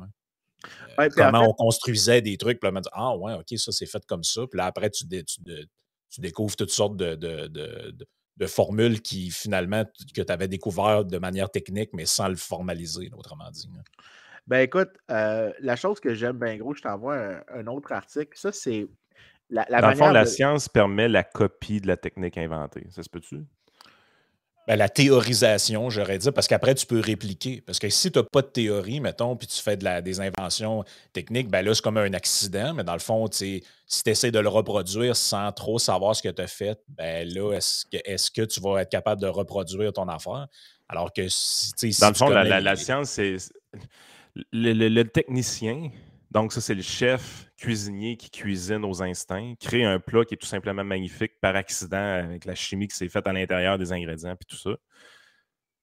[0.98, 3.86] Euh, comment on construisait des trucs, puis là, on dit Ah ouais, ok, ça c'est
[3.86, 4.42] fait comme ça.
[4.50, 8.06] Puis là, après, tu, tu, découvres toutes sortes de de
[8.46, 13.50] formules qui, finalement, que tu avais découvert de manière technique, mais sans le formaliser, autrement
[13.50, 13.68] dit.
[14.46, 18.36] Ben écoute, euh, la chose que j'aime bien gros, je t'envoie un, autre article.
[18.36, 18.88] Ça, c'est
[19.48, 22.86] la, la Dans le fond, la science permet la copie de la technique inventée.
[22.90, 23.44] Ça se peut-tu?
[24.70, 27.60] Ben, la théorisation, j'aurais dit, parce qu'après, tu peux répliquer.
[27.60, 30.20] Parce que si tu n'as pas de théorie, mettons, puis tu fais de la, des
[30.20, 34.30] inventions techniques, ben là, c'est comme un accident, mais dans le fond, si tu essaies
[34.30, 37.96] de le reproduire sans trop savoir ce que tu as fait, ben là, est-ce que,
[37.96, 40.46] est que tu vas être capable de reproduire ton affaire?
[40.88, 43.38] Alors que si, Dans le fond, la, science, c'est.
[44.52, 45.90] le technicien,
[46.30, 50.36] donc, ça, c'est le chef cuisinier qui cuisine aux instincts, crée un plat qui est
[50.36, 54.36] tout simplement magnifique par accident avec la chimie qui s'est faite à l'intérieur des ingrédients
[54.36, 54.76] puis tout ça.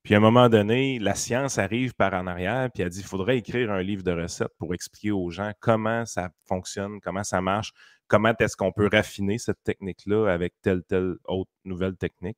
[0.04, 3.06] Puis à un moment donné, la science arrive par en arrière, puis elle dit il
[3.06, 7.42] faudrait écrire un livre de recettes pour expliquer aux gens comment ça fonctionne, comment ça
[7.42, 7.74] marche,
[8.08, 12.38] comment est-ce qu'on peut raffiner cette technique-là avec telle, telle autre nouvelle technique.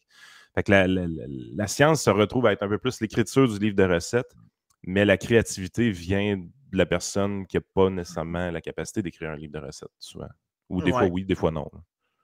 [0.55, 3.75] Fait que la, la science se retrouve à être un peu plus l'écriture du livre
[3.75, 4.33] de recettes,
[4.81, 9.53] mais la créativité vient la personne qui n'a pas nécessairement la capacité d'écrire un livre
[9.53, 10.29] de recettes, souvent.
[10.69, 11.69] Ou des fois oui, des fois non.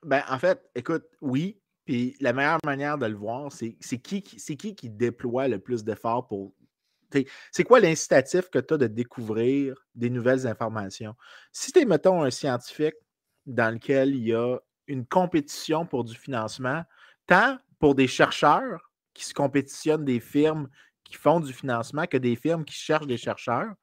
[0.04, 1.60] Ben, en fait, écoute, oui.
[1.86, 6.28] Puis la meilleure manière de le voir, c'est qui, qui qui déploie le plus d'efforts
[6.28, 6.54] pour.
[7.52, 11.16] C'est quoi l'incitatif que tu as de découvrir des nouvelles informations?
[11.52, 12.96] Si tu es, mettons, un scientifique
[13.46, 16.84] dans lequel il y a une compétition pour du financement,
[17.26, 20.68] tant pour des chercheurs qui se compétitionnent des firmes
[21.04, 23.76] qui font du financement que des firmes qui cherchent des chercheurs,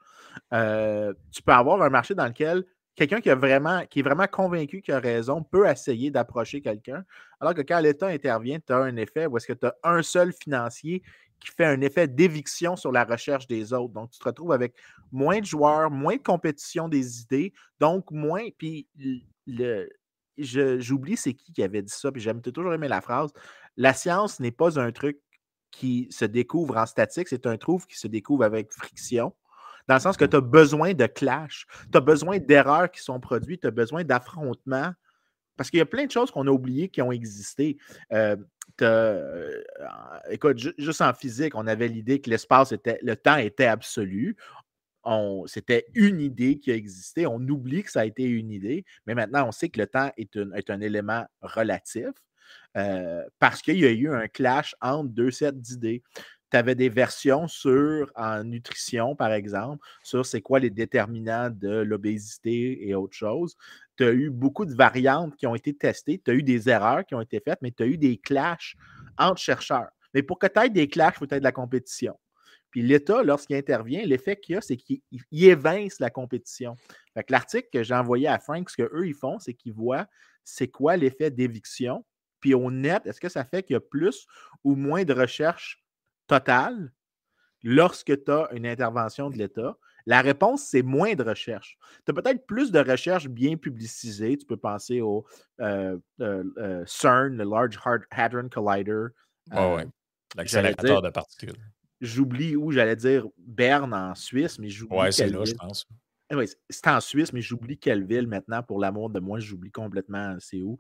[0.53, 2.64] euh, tu peux avoir un marché dans lequel
[2.95, 7.05] quelqu'un qui, vraiment, qui est vraiment convaincu qu'il a raison peut essayer d'approcher quelqu'un,
[7.40, 10.03] alors que quand l'État intervient, tu as un effet où est-ce que tu as un
[10.03, 11.03] seul financier
[11.40, 13.92] qui fait un effet d'éviction sur la recherche des autres.
[13.92, 14.75] Donc, tu te retrouves avec
[15.11, 18.47] moins de joueurs, moins de compétition des idées, donc moins.
[18.57, 18.87] Puis,
[19.47, 19.88] le,
[20.38, 23.33] j'oublie c'est qui qui avait dit ça, puis j'aime toujours aimé la phrase.
[23.77, 25.18] La science n'est pas un truc
[25.71, 29.35] qui se découvre en statique, c'est un truc qui se découvre avec friction.
[29.88, 33.21] Dans le sens que tu as besoin de clash, tu as besoin d'erreurs qui sont
[33.21, 34.92] produites, tu as besoin d'affrontements.
[35.57, 37.77] Parce qu'il y a plein de choses qu'on a oubliées qui ont existé.
[38.12, 38.37] Euh,
[38.81, 39.62] euh,
[40.31, 44.37] écoute, juste en physique, on avait l'idée que l'espace était, le temps était absolu.
[45.47, 47.27] C'était une idée qui a existé.
[47.27, 50.11] On oublie que ça a été une idée, mais maintenant, on sait que le temps
[50.16, 52.11] est, un élément relatif
[52.77, 56.03] euh, parce qu'il y a eu un clash entre deux sets d'idées.
[56.53, 61.81] Tu avais des versions sur en nutrition, par exemple, sur c'est quoi les déterminants de
[61.81, 63.57] l'obésité et autre chose.
[63.97, 67.07] Tu as eu beaucoup de variantes qui ont été testées, tu as eu des erreurs
[67.07, 68.77] qui ont été faites, mais tu as eu des clashs
[69.17, 69.88] entre chercheurs.
[70.12, 72.19] Mais pour que tu aies des clashs, il faut être de la compétition.
[72.71, 75.01] Puis l'État, lorsqu'il intervient, l'effet qu'il a, c'est qu'il
[75.33, 76.77] évince la compétition.
[77.31, 80.07] l'article que j'ai envoyé à Frank, ce qu'eux, ils font, c'est qu'ils voient
[80.45, 82.05] c'est quoi l'effet d'éviction.
[82.41, 84.27] Puis au net, est-ce que ça fait qu'il y a plus
[84.65, 85.82] ou moins de recherche
[86.33, 86.92] totale
[87.62, 89.77] lorsque tu as une intervention de l'État?
[90.07, 91.79] La réponse, c'est moins de recherche.
[92.05, 94.37] Tu as peut-être plus de recherche bien publicisée.
[94.37, 95.25] Tu peux penser au
[95.61, 97.79] euh, euh, euh, CERN, le Large
[98.11, 99.07] Hadron Collider.
[99.55, 99.83] Oh, oui,
[100.37, 101.55] l'accélérateur de particules.
[102.01, 104.99] J'oublie où j'allais dire Berne en Suisse, mais j'oublie.
[104.99, 105.87] Oui, c'est là, je pense.
[106.68, 108.61] c'est en Suisse, mais j'oublie quelle ville maintenant.
[108.64, 110.79] Pour l'amour de moi, j'oublie complètement c'est où.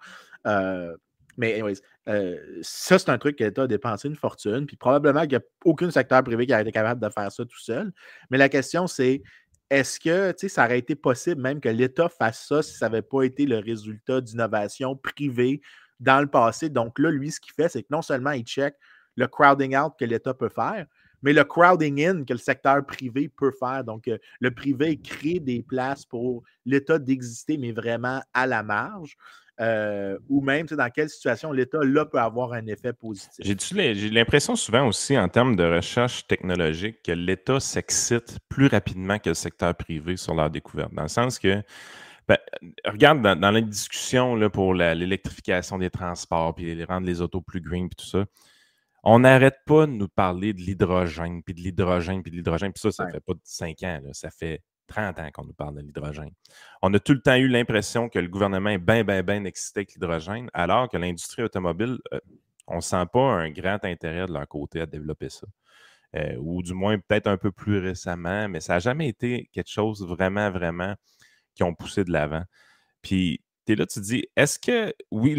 [1.36, 1.62] Mais,
[2.08, 4.66] euh, ça, c'est un truc que l'État a dépensé une fortune.
[4.66, 7.44] Puis probablement qu'il n'y a aucun secteur privé qui a été capable de faire ça
[7.44, 7.92] tout seul.
[8.30, 9.22] Mais la question, c'est
[9.70, 13.22] est-ce que ça aurait été possible même que l'État fasse ça si ça n'avait pas
[13.22, 15.62] été le résultat d'innovation privée
[15.98, 16.68] dans le passé?
[16.68, 18.74] Donc là, lui, ce qu'il fait, c'est que non seulement il check
[19.16, 20.86] le crowding out que l'État peut faire,
[21.22, 23.84] mais le crowding in que le secteur privé peut faire.
[23.84, 29.16] Donc, euh, le privé crée des places pour l'État d'exister, mais vraiment à la marge.
[29.60, 33.44] Euh, ou même dans quelle situation l'État là peut avoir un effet positif.
[33.44, 39.28] J'ai l'impression souvent aussi en termes de recherche technologique que l'État s'excite plus rapidement que
[39.28, 40.94] le secteur privé sur leur découverte.
[40.94, 41.62] Dans le sens que,
[42.26, 42.38] ben,
[42.86, 47.90] regarde dans, la discussion là, pour l'électrification des transports, puis rendre les autos plus green,
[47.90, 48.24] puis tout ça,
[49.04, 52.80] on n'arrête pas de nous parler de l'hydrogène, puis de l'hydrogène, puis de l'hydrogène, puis
[52.80, 55.80] ça, ça ne fait pas cinq ans, ça fait 30 ans qu'on nous parle de
[55.80, 56.32] l'hydrogène.
[56.82, 59.80] On a tout le temps eu l'impression que le gouvernement est bien, bien, bien excité
[59.80, 62.20] avec l'hydrogène, alors que l'industrie automobile, euh,
[62.66, 65.46] on ne sent pas un grand intérêt de leur côté à développer ça.
[66.14, 69.70] Euh, ou du moins peut-être un peu plus récemment, mais ça n'a jamais été quelque
[69.70, 70.94] chose vraiment, vraiment
[71.54, 72.44] qui ont poussé de l'avant.
[73.02, 75.34] Puis, tu es là, tu dis, est-ce que, oui,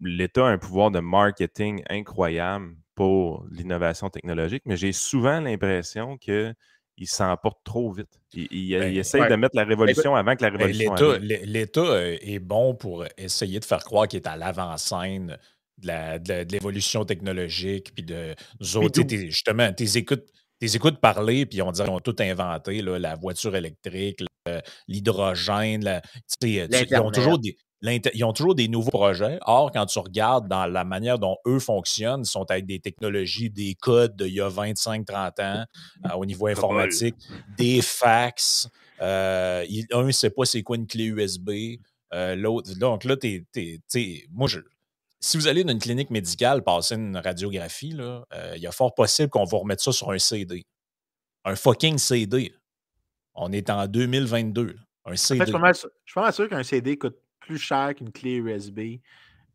[0.00, 6.54] l'État a un pouvoir de marketing incroyable pour l'innovation technologique, mais j'ai souvent l'impression que
[6.98, 8.20] il s'emporte trop vite.
[8.34, 11.40] Il, ben, essaye de mettre la révolution avant que la ben, révolution arrive.
[11.44, 15.38] L'État euh, est bon pour essayer de faire croire qu'il est à l'avant-scène
[15.78, 20.26] de l'évolution technologique, puis de justement, tes écoutes,
[20.58, 24.22] tes écoutes parler, puis on dirait qu'ils ont tout inventé, la voiture électrique,
[24.86, 26.00] l'hydrogène,
[26.42, 29.38] ils ont toujours des ils ont toujours des nouveaux projets.
[29.42, 33.50] Or, quand tu regardes dans la manière dont eux fonctionnent, ils sont avec des technologies,
[33.50, 35.64] des codes d'il y a 25-30 ans
[36.06, 37.16] euh, au niveau informatique,
[37.56, 38.68] des fax.
[39.00, 41.50] Euh, un ne sait pas c'est quoi une clé USB.
[42.14, 43.44] Euh, l'autre, donc là, t'es,
[44.30, 44.60] moi, je,
[45.18, 48.94] si vous allez dans une clinique médicale passer une radiographie, là, il y a fort
[48.94, 50.64] possible qu'on va remettre ça sur un CD.
[51.44, 52.54] Un fucking CD.
[53.34, 54.76] On est en 2022.
[55.04, 55.40] Un CD.
[55.40, 55.52] je suis
[56.14, 59.00] pas mal sûr qu'un CD coûte plus cher qu'une clé USB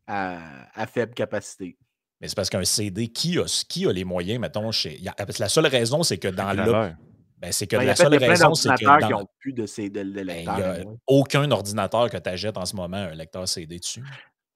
[0.06, 1.76] à, faible capacité.
[2.20, 5.00] Mais c'est parce qu'un CD, qui a, qui a les moyens, mettons, chez.
[5.38, 6.92] la seule raison, c'est que dans le.
[7.40, 8.84] Ben, c'est que ben, la seule raison, c'est que.
[8.84, 12.28] Dans, qui ont plus de, CD, de ben, il n'y a aucun ordinateur que tu
[12.28, 14.02] achètes en ce moment un lecteur CD dessus.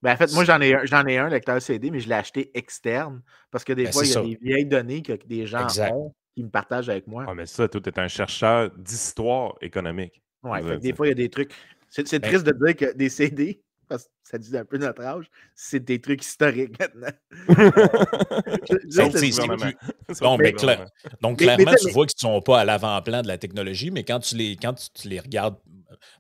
[0.03, 2.17] Ben, en fait, moi, j'en ai, un, j'en ai un lecteur CD, mais je l'ai
[2.17, 5.69] acheté externe parce que des fois, il y a des vieilles données que des gens
[5.93, 7.25] ont qui me partagent avec moi.
[7.29, 10.23] Ah, mais ça, tout est un chercheur d'histoire économique.
[10.43, 11.53] Oui, des fois, il y a des trucs.
[11.93, 15.03] C'est ben triste de dire que des CD, parce que ça dit un peu notre
[15.03, 17.13] âge, c'est des trucs historiques maintenant.
[21.21, 24.21] donc, clairement, tu vois qu'ils ne sont pas à l'avant-plan de la technologie, mais quand
[24.21, 25.59] tu les, quand tu les regardes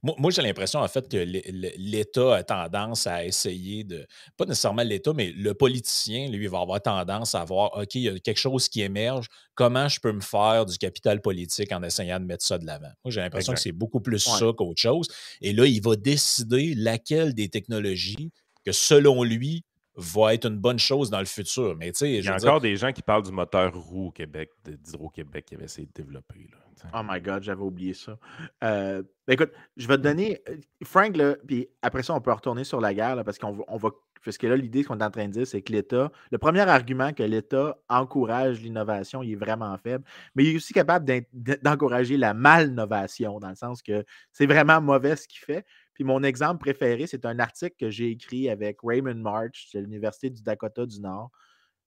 [0.03, 4.07] moi, j'ai l'impression, en fait, que l'État a tendance à essayer de.
[4.37, 8.09] Pas nécessairement l'État, mais le politicien, lui, va avoir tendance à voir OK, il y
[8.09, 9.27] a quelque chose qui émerge.
[9.55, 12.93] Comment je peux me faire du capital politique en essayant de mettre ça de l'avant?
[13.05, 15.09] Moi, j'ai l'impression que c'est beaucoup plus ça qu'autre chose.
[15.41, 18.31] Et là, il va décider laquelle des technologies
[18.65, 21.77] que, selon lui, va être une bonne chose dans le futur.
[21.77, 25.45] Mais, il y a encore des gens qui parlent du moteur roux au Québec, d'Hydro-Québec,
[25.47, 26.49] qui avait essayé de développer.
[26.95, 28.19] Oh my God, j'avais oublié ça.
[28.65, 30.41] Euh, ben écoute, je vais te donner.
[30.49, 33.77] Euh, Frank, là, puis après ça, on peut retourner sur la guerre, parce qu'on on
[33.77, 33.91] va
[34.25, 36.61] Parce que là, l'idée qu'on est en train de dire, c'est que l'État, le premier
[36.61, 42.17] argument que l'État encourage l'innovation, il est vraiment faible, mais il est aussi capable d'encourager
[42.17, 45.65] la malnovation, dans le sens que c'est vraiment mauvais ce qu'il fait.
[45.95, 50.31] Puis mon exemple préféré, c'est un article que j'ai écrit avec Raymond March de l'Université
[50.31, 51.31] du Dakota du Nord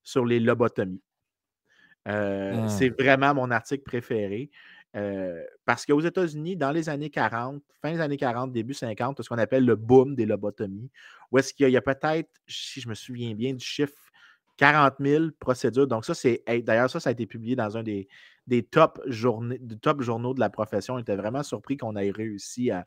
[0.03, 1.01] sur les lobotomies.
[2.07, 2.95] Euh, c'est mmh.
[2.99, 4.51] vraiment mon article préféré.
[4.95, 9.27] Euh, parce qu'aux États-Unis, dans les années 40, fin des années 40, début 50, ce
[9.27, 10.89] qu'on appelle le boom des lobotomies,
[11.31, 13.93] où est-ce qu'il y a, peut-être, si je me souviens bien du chiffre,
[14.57, 15.87] 40 000 procédures.
[15.87, 16.43] Donc, ça, c'est.
[16.63, 18.07] D'ailleurs, ça, ça a été publié dans un des,
[18.71, 19.01] top,
[19.81, 20.95] top journaux de la profession.
[20.95, 22.85] On était vraiment surpris qu'on ait réussi à,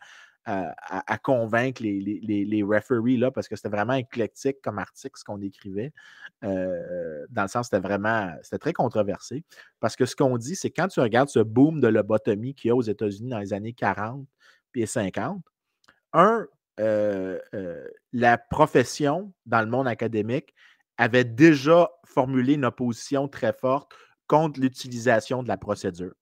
[0.49, 5.93] à, convaincre les, referees là, parce que c'était vraiment éclectique comme article ce qu'on écrivait.
[6.45, 9.45] Euh, dans le sens, c'était vraiment c'était très controversé.
[9.79, 12.71] Parce que ce qu'on dit, c'est quand tu regardes ce boom de lobotomie qu'il y
[12.71, 14.27] a aux États-Unis dans les années 40
[14.75, 15.43] et 50,
[16.15, 16.47] un,
[16.81, 20.55] euh, euh, la profession dans le monde académique
[20.97, 23.93] avait déjà formulé une opposition très forte
[24.27, 26.15] contre l'utilisation de la procédure.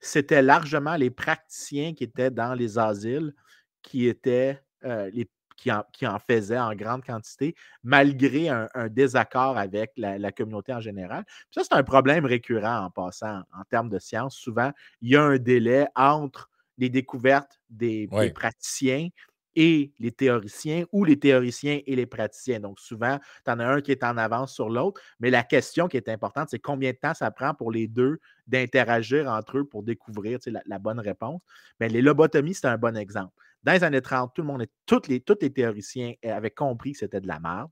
[0.00, 3.34] C'était largement les praticiens qui étaient dans les asiles
[3.82, 5.28] qui étaient les
[5.62, 10.80] qui en, qui en, faisaient en grande quantité, malgré un, désaccord avec la, communauté en
[10.80, 11.24] général.
[11.52, 14.36] ça, c'est un problème récurrent en passant en termes de science.
[14.36, 19.08] Souvent, il y a un délai entre les découvertes des, praticiens
[19.54, 22.58] et les théoriciens ou les théoriciens et les praticiens.
[22.58, 25.86] Donc, souvent, tu en as un qui est en avance sur l'autre, mais la question
[25.86, 29.64] qui est importante, c'est combien de temps ça prend pour les deux d'interagir entre eux
[29.64, 31.40] pour découvrir la, la, bonne réponse.
[31.78, 33.34] Mais les lobotomies, c'est un bon exemple.
[33.62, 36.98] Dans les années 30, tout le monde, tous les, tous les théoriciens avaient compris que
[36.98, 37.70] c'était de la merde.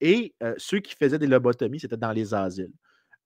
[0.00, 2.72] Et euh, ceux qui faisaient des lobotomies, c'était dans les asiles.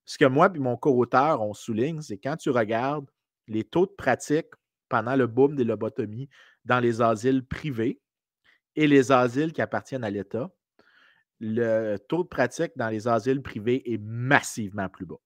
[0.05, 3.05] Ce que moi et mon co-auteur, on souligne, c'est quand tu regardes
[3.47, 4.47] les taux de pratique
[4.87, 6.29] pendant le boom des lobotomies
[6.65, 7.99] dans les asiles privés
[8.75, 10.49] et les asiles qui appartiennent à l'État,
[11.39, 15.19] le taux de pratique dans les asiles privés est massivement plus bas.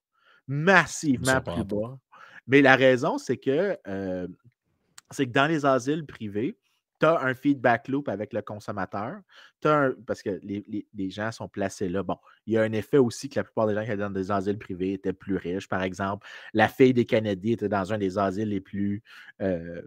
[0.47, 1.97] Massivement plus bas.
[2.47, 4.27] Mais la raison, c'est que, euh,
[5.11, 6.57] c'est que dans les asiles privés,
[7.03, 9.19] tu as un feedback loop avec le consommateur.
[9.61, 12.01] parce que les, gens sont placés là.
[12.01, 14.09] Bon, il y a un effet aussi que la plupart des gens qui étaient dans
[14.09, 15.67] des asiles privés étaient plus riches.
[15.67, 19.03] Par exemple, la fille des Canadiens était dans un des asiles les plus.
[19.41, 19.81] Euh,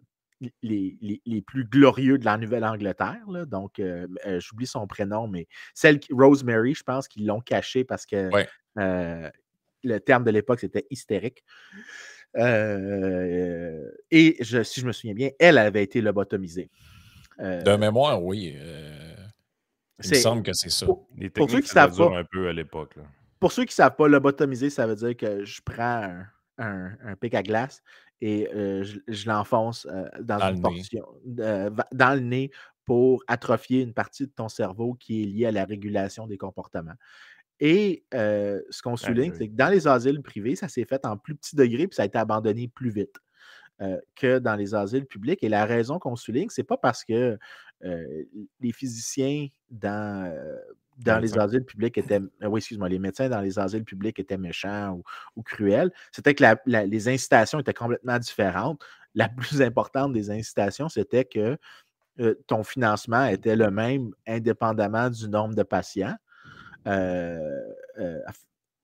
[0.62, 3.22] les, plus glorieux de la Nouvelle-Angleterre.
[3.46, 7.84] Donc, euh, euh, j'oublie son prénom, mais celle qui, Rosemary, je pense qu'ils l'ont cachée
[7.84, 8.28] parce que
[8.76, 11.42] le terme de l'époque, c'était hystérique.
[12.34, 12.44] et
[14.10, 16.68] si je me souviens bien, elle avait été lobotomisée.
[17.40, 18.56] Euh, de mémoire, oui.
[18.56, 19.14] Euh,
[20.02, 20.86] il me semble que c'est ça.
[20.86, 22.94] Pour, ceux qui savent pas, un peu à l'époque.
[23.40, 26.14] Pour ceux qui ne savent pas, lobotomiser, ça veut dire que je prends
[26.58, 27.82] un, pic à glace
[28.20, 29.86] et euh, je, l'enfonce
[30.20, 32.50] dans, une portion, dans le nez
[32.84, 36.94] pour atrophier une partie de ton cerveau qui est liée à la régulation des comportements.
[37.58, 41.34] Et ce qu'on souligne, c'est que dans les asiles privés, ça s'est fait en plus
[41.36, 43.16] petit degré, puis ça a été abandonné plus vite.
[43.82, 45.44] Euh, que dans les asiles publics.
[45.44, 47.38] Et la raison qu'on souligne, c'est pas parce que
[47.84, 48.24] euh,
[48.58, 50.56] les physiciens dans, euh,
[50.96, 52.20] dans les asiles publics étaient.
[52.40, 54.98] oui, excuse-moi, les médecins dans les asiles publics étaient méchants
[55.36, 55.92] ou, cruels.
[56.10, 58.82] C'était que les incitations étaient complètement différentes.
[59.14, 61.58] La plus importante des incitations, c'était que
[62.46, 66.16] ton financement était le même indépendamment du nombre de patients.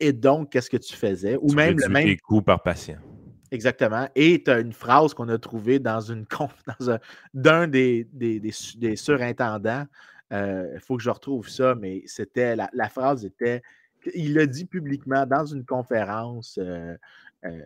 [0.01, 1.39] et donc, qu'est-ce que tu faisais?
[1.41, 2.15] Ou même le même.
[2.19, 2.99] coûts par patient.
[3.53, 4.09] Exactement.
[4.17, 6.25] Et tu as une phrase qu'on a trouvée dans une
[6.81, 6.99] dans
[7.35, 9.85] d'un des, des, surintendants.
[10.31, 13.63] Il euh, faut que je retrouve ça, mais c'était la, phrase était.
[14.15, 16.97] Il l'a dit publiquement dans une conférence euh,
[17.45, 17.61] euh,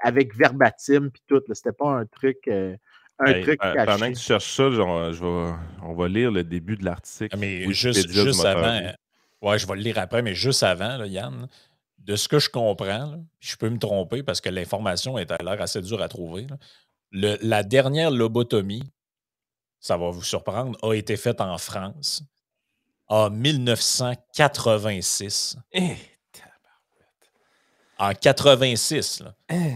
[0.00, 1.40] avec verbatim puis tout.
[1.52, 2.48] C'était pas un truc.
[2.48, 3.84] un truc caché.
[3.86, 7.30] Pendant que tu cherches ça, je on va lire le début de l'article.
[7.32, 8.80] Ah, mais juste, juste avant.
[9.40, 11.46] Ouais, je vais le lire après, mais juste avant, Yann,
[11.98, 15.60] de ce que je comprends, je peux me tromper parce que l'information est à l'air
[15.60, 16.46] assez dure à trouver.
[17.12, 18.90] la dernière lobotomie,
[19.80, 22.22] ça va vous surprendre, a été faite en France
[23.08, 25.56] en 1986.
[25.72, 25.96] Eh,
[27.98, 29.74] en 86, eh.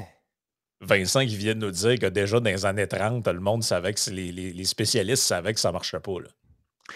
[0.81, 3.95] Vincent qui vient de nous dire que déjà dans les années 30, le monde savait
[3.95, 6.21] que les, les, spécialistes savaient que ça ne marchait pas.
[6.21, 6.29] Là.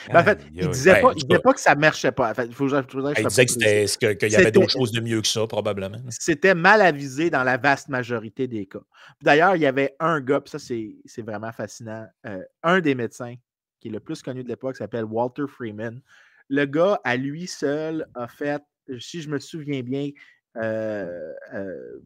[0.09, 2.31] Ben, en fait, il ne disait, pas, disait pas que ça ne marchait pas.
[2.31, 5.99] En fait, faut, il disait qu'il y avait d'autres choses de mieux que ça, probablement.
[6.11, 8.81] C'était mal avisé dans la vaste majorité des cas.
[9.23, 12.07] D'ailleurs, il y avait un gars, puis ça, c'est vraiment fascinant.
[12.27, 13.37] Euh, un des médecins
[13.81, 16.01] qui est le plus connu de l'époque s'appelle Walter Freeman.
[16.49, 18.63] Le gars, à lui seul, a fait,
[18.99, 20.11] si je me souviens bien,
[20.57, 22.01] euh, euh,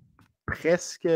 [0.46, 1.08] presque.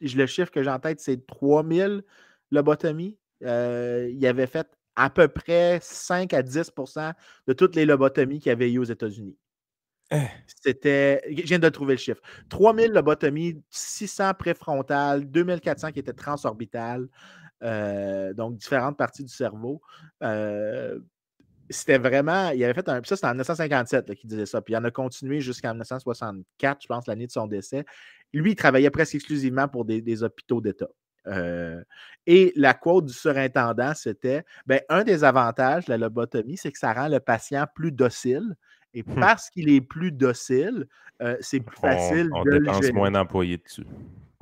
[0.00, 2.04] Le chiffre que j'ai en tête, c'est 3000
[2.52, 3.18] lobotomies.
[3.40, 7.14] il avait fait à peu près 5 à 10%
[7.46, 9.36] de toutes les lobotomies qu'il y avait eu aux États-Unis.
[10.10, 10.26] Eh.
[10.62, 17.08] C'était, je viens de trouver le chiffre, 3000 lobotomies, 600 préfrontales, 2400 qui étaient transorbitales,
[17.62, 19.80] euh, donc différentes parties du cerveau.
[20.22, 20.98] Euh,
[21.70, 24.76] c'était vraiment, il avait fait un, ça c'était en 1957 qu'il disait ça, puis il
[24.76, 27.86] en a continué jusqu'en 1964, je pense, l'année de son décès.
[28.34, 30.88] Lui, il travaillait presque exclusivement pour des hôpitaux d'État.
[31.26, 31.82] Euh,
[32.26, 36.78] et la quote du surintendant, c'était ben, un des avantages de la lobotomie, c'est que
[36.78, 38.56] ça rend le patient plus docile.
[38.94, 39.20] Et hum.
[39.20, 40.86] parce qu'il est plus docile,
[41.22, 43.86] euh, c'est plus facile on, on de dépense moins d'employés dessus.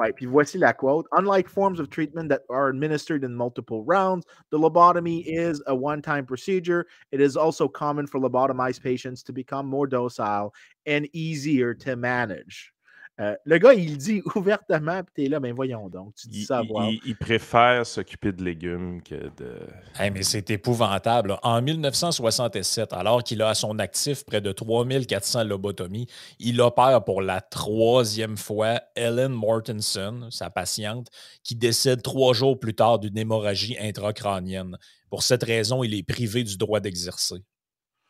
[0.00, 1.06] Ouais, puis voici la quote.
[1.12, 6.00] Unlike forms of treatment that are administered in multiple rounds, the lobotomy is a one
[6.00, 6.86] time procedure.
[7.12, 10.54] It is also common for lobotomized patients to become more docile
[10.86, 12.72] and easier to manage.
[13.20, 16.58] Euh, le gars, il dit ouvertement, puis t'es là, ben voyons donc, tu dis ça
[16.58, 16.88] à voir.
[17.04, 19.58] Il, préfère s'occuper de légumes que de.
[19.98, 21.36] mais c'est épouvantable.
[21.42, 26.06] En 1967, alors qu'il a à son actif près de 3400 lobotomies,
[26.38, 31.08] il opère pour la troisième fois Ellen Mortensen, sa patiente,
[31.44, 34.78] qui décède trois jours plus tard d'une hémorragie intracrânienne.
[35.10, 37.42] Pour cette raison, il est privé du droit d'exercer.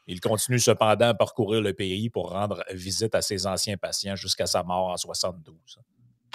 [0.06, 4.46] Il continue cependant à parcourir le pays pour rendre visite à ses anciens patients jusqu'à
[4.46, 5.56] sa mort en 72.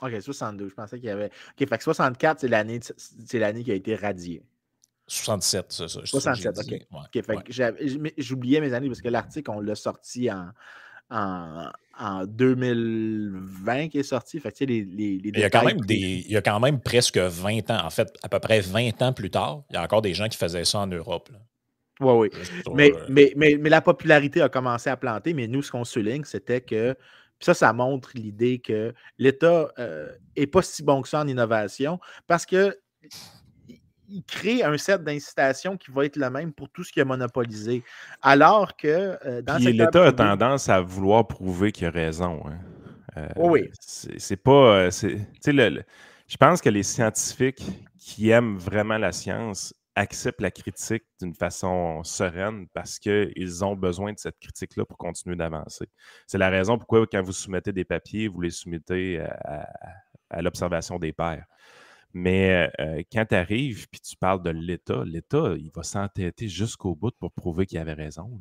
[0.01, 0.69] OK, 72.
[0.69, 1.28] Je pensais qu'il y avait.
[1.28, 2.80] OK, fait que 64, c'est l'année,
[3.25, 4.43] c'est l'année qui a été radiée.
[5.08, 5.99] 67, c'est ça.
[6.04, 6.88] 67, OK.
[6.91, 10.49] OK, fait que j'oubliais mes années parce que l'article, on l'a sorti en,
[11.12, 14.39] en, en, 2020 qui est sorti.
[14.39, 16.80] Fait que, les, les, il, y a quand même des, il y a quand même
[16.80, 17.86] presque 20 ans.
[17.86, 20.28] En fait, à peu près 20 ans plus tard, il y a encore des gens
[20.28, 21.30] qui faisaient ça en Europe.
[21.32, 21.39] Là.
[22.00, 22.30] Oui, oui.
[22.74, 26.24] Mais, mais, mais, mais, la popularité a commencé à planter, mais nous, ce qu'on souligne,
[26.26, 26.96] c'était que
[27.40, 32.00] ça, ça montre l'idée que l'État n'est euh, pas si bon que ça en innovation
[32.28, 32.78] parce que
[34.08, 37.06] il crée un set d'incitations qui va être le même pour tout ce qui est
[37.06, 37.84] monopolisé.
[38.22, 42.42] Alors que euh, dans L'État a tendance à vouloir prouver qu'il a raison.
[42.46, 42.58] Hein.
[43.18, 43.70] Euh, oui.
[43.80, 44.90] C'est pas.
[44.90, 45.84] Le,
[46.28, 47.66] je pense que les scientifiques
[47.98, 54.14] qui aiment vraiment la science acceptent la critique d'une façon sereine parce qu'ils ont besoin
[54.14, 55.88] de cette critique-là pour continuer d'avancer.
[56.28, 61.14] C'est la raison pourquoi, quand vous soumettez des papiers, vous les soumettez à, l'observation des
[61.14, 61.46] pairs.
[62.14, 66.96] Mais euh, quand tu arrives et tu parles de l'État, l'État, il va s'entêter jusqu'au
[66.96, 68.40] bout pour prouver qu'il avait raison.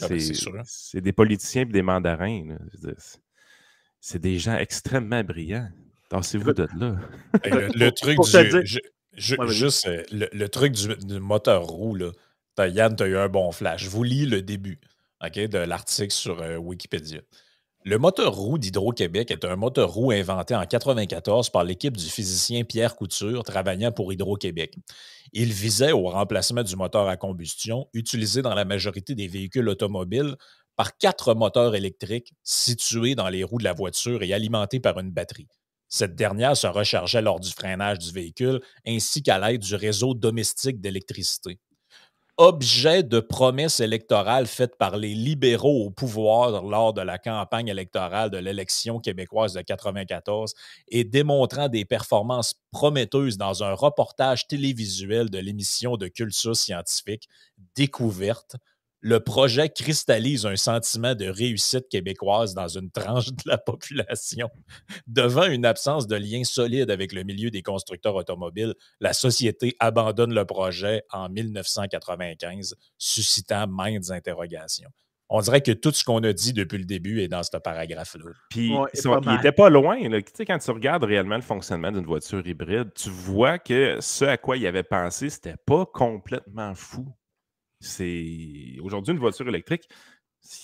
[0.00, 0.20] Ah, ben,
[0.64, 2.56] c'est des politiciens et des mandarins.
[4.00, 5.70] C'est des gens extrêmement brillants.
[6.10, 6.96] Tassez-vous de là.
[7.44, 8.18] le, truc
[8.64, 8.80] du,
[9.16, 12.10] juste euh, le, truc du, moteur roue, là.
[12.58, 13.84] Yann, tu as eu un bon flash.
[13.84, 14.80] Je vous lis le début
[15.32, 17.20] de l'article sur euh, Wikipédia.
[17.86, 22.64] Le moteur roue d'Hydro-Québec est un moteur roue inventé en 1994 par l'équipe du physicien
[22.64, 24.74] Pierre Couture travaillant pour Hydro-Québec.
[25.32, 30.36] Il visait au remplacement du moteur à combustion utilisé dans la majorité des véhicules automobiles
[30.76, 35.10] par quatre moteurs électriques situés dans les roues de la voiture et alimentés par une
[35.10, 35.48] batterie.
[35.94, 40.80] Cette dernière se rechargeait lors du freinage du véhicule ainsi qu'à l'aide du réseau domestique
[40.80, 41.60] d'électricité.
[42.36, 48.30] Objet de promesses électorales faites par les libéraux au pouvoir lors de la campagne électorale
[48.30, 50.54] de l'élection québécoise de 1994
[50.88, 57.28] et démontrant des performances prometteuses dans un reportage télévisuel de l'émission de culture scientifique
[57.76, 58.56] Découverte,
[59.04, 64.48] le projet cristallise un sentiment de réussite québécoise dans une tranche de la population.
[65.06, 70.32] Devant une absence de lien solide avec le milieu des constructeurs automobiles, la société abandonne
[70.32, 74.88] le projet en 1995, suscitant maintes interrogations.
[75.28, 78.30] On dirait que tout ce qu'on a dit depuis le début est dans ce paragraphe-là.
[78.48, 79.98] Puis, il n'était pas loin.
[80.00, 84.24] Tu sais, quand tu regardes réellement le fonctionnement d'une voiture hybride, tu vois que ce
[84.24, 87.06] à quoi il avait pensé, c'était pas complètement fou
[87.84, 89.88] c'est aujourd'hui une voiture électrique.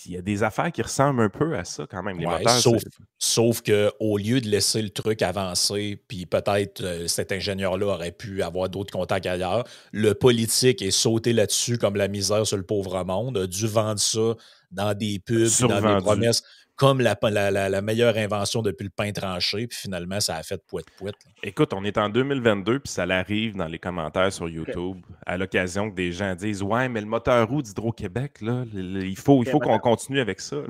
[0.04, 2.18] Il y a des affaires qui ressemblent un peu à ça quand même.
[2.18, 2.26] Les
[2.60, 2.82] sauf,
[3.18, 8.42] sauf qu'au lieu de laisser le truc avancer, puis peut-être euh, cet ingénieur-là aurait pu
[8.42, 13.02] avoir d'autres contacts ailleurs, le politique est sauté là-dessus comme la misère sur le pauvre
[13.04, 14.36] monde, a dû vendre ça
[14.70, 16.42] dans des pubs, dans des promesses
[16.80, 17.14] comme la,
[17.50, 21.14] la, meilleure invention depuis le pain tranché, puis finalement, ça a fait poète-poète.
[21.42, 25.90] Écoute, on est en 2022, puis ça arrive dans les commentaires sur YouTube, à l'occasion
[25.90, 29.60] que des gens disent Ouais, mais le moteur roue d'Hydro-Québec, là, il faut, il faut
[29.60, 30.56] qu'on continue avec ça.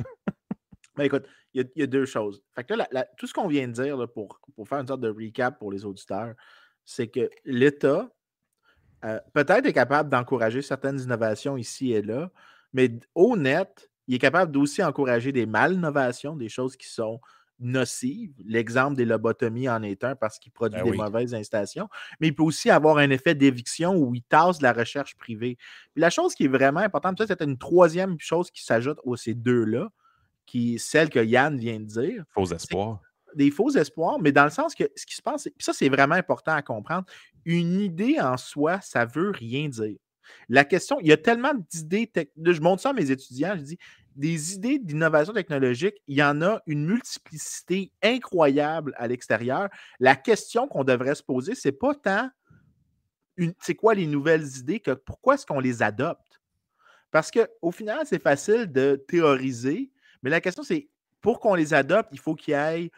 [0.96, 2.42] Ben, écoute, il y, a deux choses.
[2.54, 2.74] Fait que
[3.16, 5.84] tout ce qu'on vient de dire pour, pour faire une sorte de recap pour les
[5.84, 6.34] auditeurs,
[6.84, 8.10] c'est que l'État,
[9.04, 12.30] euh, peut-être est capable d'encourager certaines innovations ici et là,
[12.72, 17.20] mais au net, il est capable d'aussi encourager des mal-innovations, des choses qui sont
[17.60, 18.32] nocive.
[18.44, 20.96] L'exemple des lobotomies en est un parce qu'il produit Ben des oui.
[20.96, 21.88] mauvaises installations,
[22.18, 25.56] mais il peut aussi avoir un effet d'éviction où il tasse la recherche privée.
[25.92, 29.14] Puis la chose qui est vraiment importante, ça, c'est une troisième chose qui s'ajoute aux
[29.14, 29.90] ces deux-là,
[30.44, 33.00] qui est celle que Yann vient de dire Faux espoir.
[33.36, 35.88] des faux espoirs, mais dans le sens que ce qui se passe, puis ça, c'est
[35.88, 37.04] vraiment important à comprendre.
[37.44, 39.98] Une idée en soi, ça veut rien dire.
[40.48, 42.10] La question, il y a tellement d'idées,
[42.42, 43.78] je montre ça à mes étudiants, je dis,
[44.16, 49.68] des idées d'innovation technologique, il y en a une multiplicité incroyable à l'extérieur.
[49.98, 52.30] La question qu'on devrait se poser, c'est pas tant
[53.60, 56.40] c'est quoi les nouvelles idées que pourquoi est-ce qu'on les adopte?
[57.10, 59.90] Parce qu'au final, c'est facile de théoriser,
[60.22, 60.88] mais la question, c'est
[61.20, 62.90] pour qu'on les adopte, il faut qu'il y ait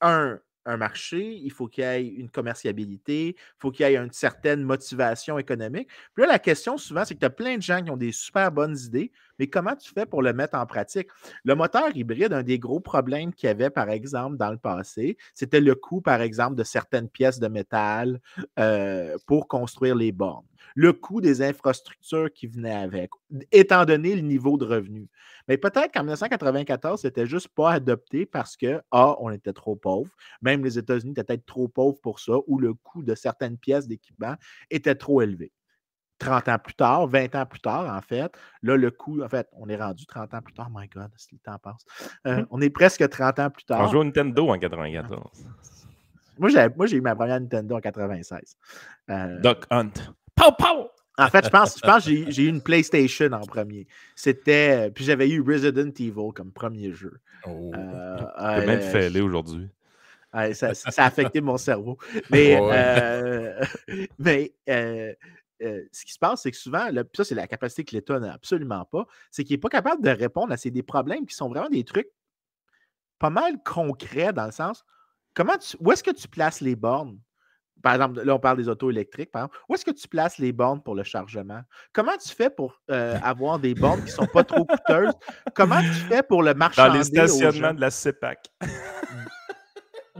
[0.00, 3.96] un, un marché, il faut qu'il y ait une commerciabilité, il faut qu'il y ait
[3.96, 5.88] une certaine motivation économique.
[6.14, 8.12] Puis là, la question souvent, c'est que tu as plein de gens qui ont des
[8.12, 9.12] super bonnes idées,
[9.42, 11.08] mais comment tu fais pour le mettre en pratique?
[11.42, 15.16] Le moteur hybride, un des gros problèmes qu'il y avait, par exemple, dans le passé,
[15.34, 18.20] c'était le coût, par exemple, de certaines pièces de métal
[18.60, 20.46] euh, pour construire les bornes.
[20.76, 23.10] Le coût des infrastructures qui venaient avec,
[23.50, 25.08] étant donné le niveau de revenu.
[25.48, 30.12] Mais peut-être qu'en 1994, c'était juste pas adopté parce que, A, on était trop pauvres.
[30.40, 33.88] Même les États-Unis étaient peut-être trop pauvres pour ça, ou le coût de certaines pièces
[33.88, 34.36] d'équipement
[34.70, 35.50] était trop élevé.
[36.22, 39.48] 30 ans plus tard, 20 ans plus tard, en fait, là, le coût, en fait,
[39.52, 41.84] on est rendu 30 ans plus tard, my God, si le temps passe.
[42.26, 43.88] Euh, on est presque 30 ans plus On tard.
[43.90, 45.44] joue au Nintendo en 94.
[46.38, 46.50] Moi,
[46.86, 48.56] j'ai eu ma première Nintendo en 96.
[49.10, 49.90] Euh, Doc Hunt.
[50.34, 50.88] Pow, pow!
[51.18, 53.86] En fait, je pense, je pense que j'ai eu une PlayStation en premier.
[54.16, 54.90] C'était.
[54.90, 57.20] Puis j'avais eu Resident Evil comme premier jeu.
[57.46, 57.70] Oh.
[57.76, 59.68] Euh, euh, fêlé aujourd'hui.
[60.32, 61.98] Ouais, ça, ça a affecté mon cerveau.
[62.30, 62.70] Mais, Ouais.
[62.72, 63.60] euh,
[64.18, 64.52] mais
[65.62, 68.18] euh, ce qui se passe, c'est que souvent, là, ça, c'est la capacité que l'État
[68.20, 71.34] n'a absolument pas, c'est qu'il n'est pas capable de répondre à ces des problèmes qui
[71.34, 72.08] sont vraiment des trucs
[73.18, 74.84] pas mal concrets dans le sens
[75.34, 77.18] comment tu, où est-ce que tu places les bornes?
[77.82, 79.58] Par exemple, là, on parle des autos électriques, par exemple.
[79.68, 81.62] Où est-ce que tu places les bornes pour le chargement?
[81.92, 85.12] Comment tu fais pour euh, avoir des bornes qui ne sont pas trop coûteuses?
[85.54, 87.74] Comment tu fais pour le Dans marchander les aux stationnements gens?
[87.74, 88.52] de la CEPAC.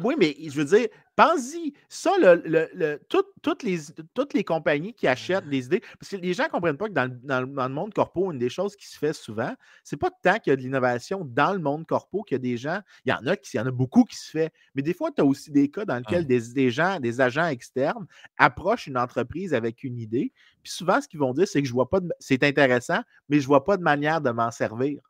[0.05, 0.87] Oui, mais je veux dire,
[1.17, 1.75] pense-y.
[1.89, 3.79] Ça, le, le- le- tout- toutes, les,
[4.15, 6.93] toutes les compagnies qui achètent des idées, parce que les gens ne comprennent pas que
[6.95, 9.55] dans, le- dans le- dans le monde corpo, une des choses qui se fait souvent,
[9.85, 12.39] c'est pas tant qu'il y a de l'innovation dans le monde corpo qu'il y a
[12.39, 14.53] des gens, il y en a qui, il y en a beaucoup qui se fait,
[14.75, 17.47] mais des fois, tu as aussi des cas dans lesquels des, des gens, des agents
[17.47, 18.07] externes
[18.39, 20.33] approchent une entreprise avec une idée,
[20.63, 23.41] puis souvent, ce qu'ils vont dire, c'est que je vois pas de, c'est intéressant, mais
[23.41, 25.01] je vois pas de manière de m'en servir.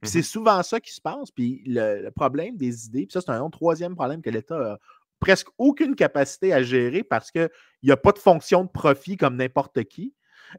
[0.00, 1.30] Puis c'est souvent ça qui se passe.
[1.30, 4.56] Puis le, le problème des idées, puis ça, c'est un autre troisième problème que l'État
[4.56, 4.78] a
[5.20, 7.50] presque aucune capacité à gérer parce qu'il
[7.82, 10.14] n'y a pas de fonction de profit comme n'importe qui.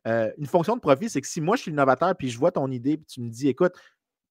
[0.08, 2.52] Euh, une fonction de profit, c'est que si moi je suis innovateur puis je vois
[2.52, 3.74] ton idée puis tu me dis écoute,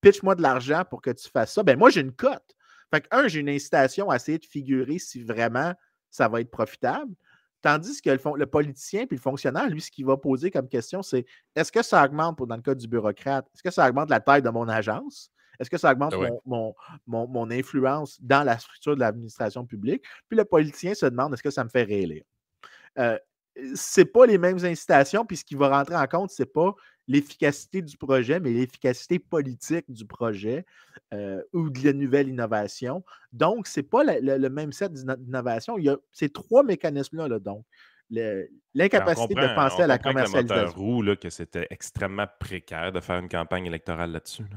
[0.00, 2.54] pitch-moi de l'argent pour que tu fasses ça, ben moi j'ai une cote.
[2.92, 5.74] Fait que, un, j'ai une incitation à essayer de figurer si vraiment
[6.10, 7.12] ça va être profitable.
[7.60, 11.26] Tandis que le, politicien puis le fonctionnaire, lui, ce qu'il va poser comme question, c'est
[11.56, 14.20] est-ce que ça augmente, pour, dans le cas du bureaucrate, est-ce que ça augmente la
[14.20, 15.30] taille de mon agence?
[15.58, 16.30] Est-ce que ça augmente Ah ouais.
[16.30, 16.74] mon, mon-
[17.06, 20.04] mon- mon influence dans la structure de l'administration publique?
[20.28, 22.22] Puis le politicien se demande est-ce que ça me fait réélire?
[22.98, 23.18] Euh,
[23.74, 26.74] c'est pas les mêmes incitations, puis ce qui va rentrer en compte, c'est pas
[27.08, 30.64] l'efficacité du projet, mais l'efficacité politique du projet
[31.14, 33.02] euh, ou de la nouvelle innovation.
[33.32, 35.78] Donc, c'est pas la- le, le même set d'innovation.
[35.78, 37.64] Il y a ces trois mécanismes-là, là, donc.
[38.10, 40.78] Ben, L'incapacité de penser à la commercialisation.
[40.80, 44.44] roux, là, que c'était extrêmement précaire de faire une campagne électorale là-dessus.
[44.44, 44.56] là.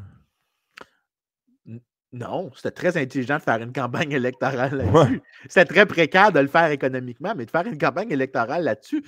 [2.13, 5.21] Non, c'était très intelligent de faire une campagne électorale là-dessus.
[5.47, 9.01] C'était très précaire de le faire économiquement, mais de faire une campagne électorale là-dessus,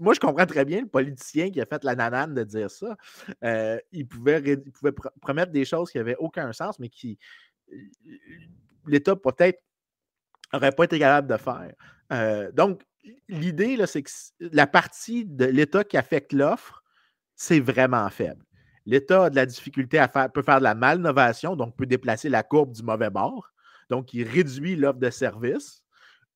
[0.00, 2.96] moi, je comprends très bien le politicien qui a fait la nanane de dire ça.
[3.44, 6.88] Euh, il, pouvait, ré- il pouvait pr- promettre des choses qui n'avaient aucun sens, mais
[6.88, 7.18] qui
[7.72, 7.76] euh,
[8.86, 9.62] l'État peut-être
[10.52, 11.72] n'aurait pas été capable de faire.
[12.12, 12.82] Euh, donc,
[13.28, 14.10] l'idée, c'est que
[14.40, 16.82] la partie de l'État qui affecte l'offre,
[17.36, 18.42] c'est vraiment faible.
[18.88, 22.30] L'État a de la difficulté à faire, peut faire de la malnovation, donc peut déplacer
[22.30, 23.46] la courbe du mauvais bord.
[23.90, 25.82] Donc, il réduit l'offre de services.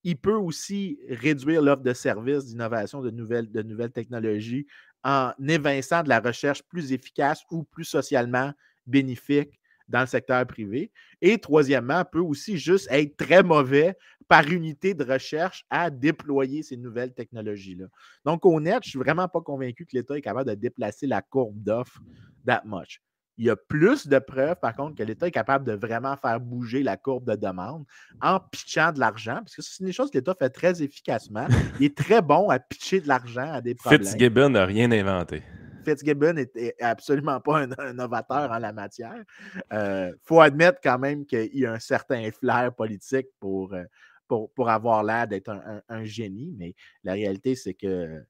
[0.04, 4.66] Il peut aussi réduire l'offre de services, d'innovation, de nouvelles, technologies
[5.02, 8.52] en évinçant de la recherche plus efficace ou plus socialement
[8.86, 10.92] bénéfique dans le secteur privé.
[11.22, 13.96] Et troisièmement, peut aussi juste être très mauvais
[14.28, 17.86] par unité de recherche à déployer ces nouvelles technologies-là.
[18.26, 21.22] Donc, net, je ne suis vraiment pas convaincu que l'État est capable de déplacer la
[21.22, 22.02] courbe d'offres
[22.46, 23.00] that much.
[23.38, 26.38] Il y a plus de preuves, par contre, que l'État est capable de vraiment faire
[26.38, 27.84] bouger la courbe de demande
[28.20, 31.46] en pitchant de l'argent, parce que c'est des choses que l'État fait très efficacement.
[31.80, 34.04] Il est très bon à pitcher de l'argent à des problèmes.
[34.04, 35.42] Fitzgibbon n'a rien inventé.
[35.84, 39.24] Fitzgibbon n'est absolument pas un, novateur en la matière.
[39.54, 43.84] Il euh, faut admettre quand même qu'il y a un certain flair politique pour, euh,
[44.28, 45.50] pour, avoir l'air d'être
[45.88, 48.22] un, génie, mais la réalité, c'est que.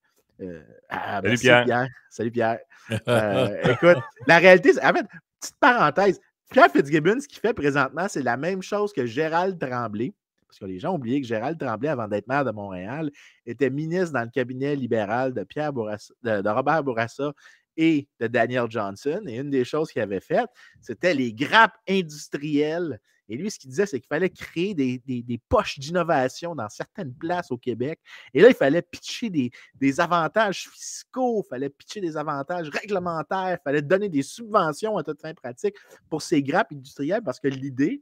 [0.43, 1.89] Euh, ah, Salut, Pierre.
[2.11, 2.59] Salut Pierre.
[2.91, 5.07] écoute, la réalité, en fait,
[5.41, 6.21] petite parenthèse,
[6.51, 10.13] Pierre Fitzgibbon, ce qu'il fait présentement, c'est la même chose que Gérald Tremblay
[10.53, 13.11] parce que les gens ont oublié que Gérald Tremblay, avant d'être maire de Montréal,
[13.47, 17.33] était ministre dans le cabinet libéral de, Pierre de, Robert Bourassa
[17.79, 19.23] et de Daniel Johnson.
[19.27, 20.51] Et une des choses qu'il avait faites,
[20.83, 23.01] c'était les grappes industrielles.
[23.29, 27.51] Et lui, ce qu'il disait, c'est qu'il fallait créer des, poches d'innovation dans certaines places
[27.51, 28.01] au Québec.
[28.35, 33.59] Et là, il fallait pitcher des, des avantages fiscaux, il fallait pitcher des avantages réglementaires,
[33.61, 35.77] il fallait donner des subventions à toute fin pratique
[36.09, 38.01] pour ces grappes industrielles parce que l'idée,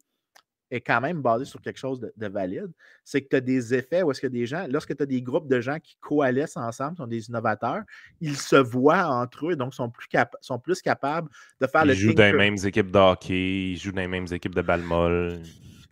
[0.71, 2.71] est quand même basé sur quelque chose de, valide,
[3.05, 5.21] c'est que tu as des effets où est-ce que des gens, lorsque tu as des
[5.21, 7.83] groupes de gens qui coalescent ensemble, sont des innovateurs,
[8.21, 10.07] ils se voient entre eux, donc sont plus,
[10.41, 11.29] sont plus capables
[11.61, 11.95] de faire le.
[11.95, 14.63] Ils jouent dans les mêmes équipes de hockey, ils jouent dans les mêmes équipes de
[14.63, 15.41] balle molle.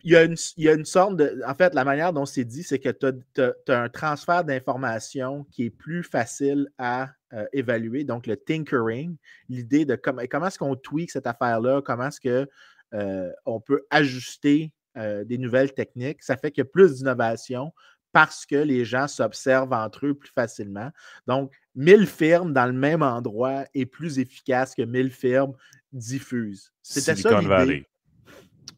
[0.03, 1.41] Il y, a une, il y a une sorte de.
[1.45, 5.65] En fait, la manière dont c'est dit, c'est que tu as, un transfert d'informations qui
[5.65, 8.05] est plus facile à euh, évaluer.
[8.05, 9.17] Donc, le tinkering,
[9.49, 12.47] l'idée de comment est-ce qu'on tweak cette affaire-là, comment est-ce que
[12.93, 16.23] euh, on peut ajuster euh, des nouvelles techniques.
[16.23, 17.73] Ça fait qu'il y a plus d'innovation
[18.11, 20.89] parce que les gens s'observent entre eux plus facilement.
[21.27, 25.53] Donc, 1000 firmes dans le même endroit est plus efficace que 1000 firmes
[25.91, 26.71] diffusent.
[26.81, 27.85] C'était ça l'idée.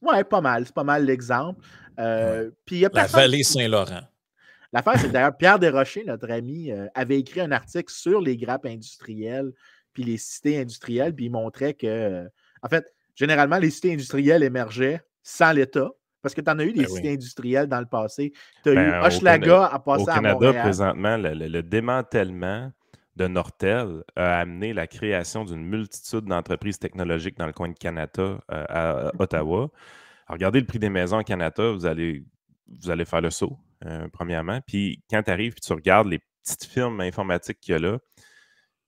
[0.02, 0.66] Oui, pas mal.
[0.66, 1.62] C'est pas mal l'exemple.
[2.00, 2.50] Euh,
[2.94, 4.02] La vallée Saint-Laurent.
[4.74, 9.52] L'affaire, c'est d'ailleurs Pierre Desrochers, notre ami, avait écrit un article sur les grappes industrielles
[9.94, 12.28] puis les cités industrielles, puis il montrait que,
[12.62, 15.90] en fait, généralement, les cités industrielles émergeaient sans l'État.
[16.22, 18.32] Parce que tu en as eu des ben cités industrielles dans le passé.
[18.64, 22.72] Tu as eu ben, Hochelaga à passer au Canada, présentement, le, démantèlement
[23.16, 28.40] de Nortel a amené la création d'une multitude d'entreprises technologiques dans le coin de Canada,
[28.52, 29.70] euh, à Ottawa.
[30.28, 32.24] regardez le prix des maisons au Canada, vous allez,
[32.68, 34.60] vous allez faire le saut, euh, premièrement.
[34.66, 38.00] Puis quand tu arrives et tu regardes les petites firmes informatiques qu'il y a là,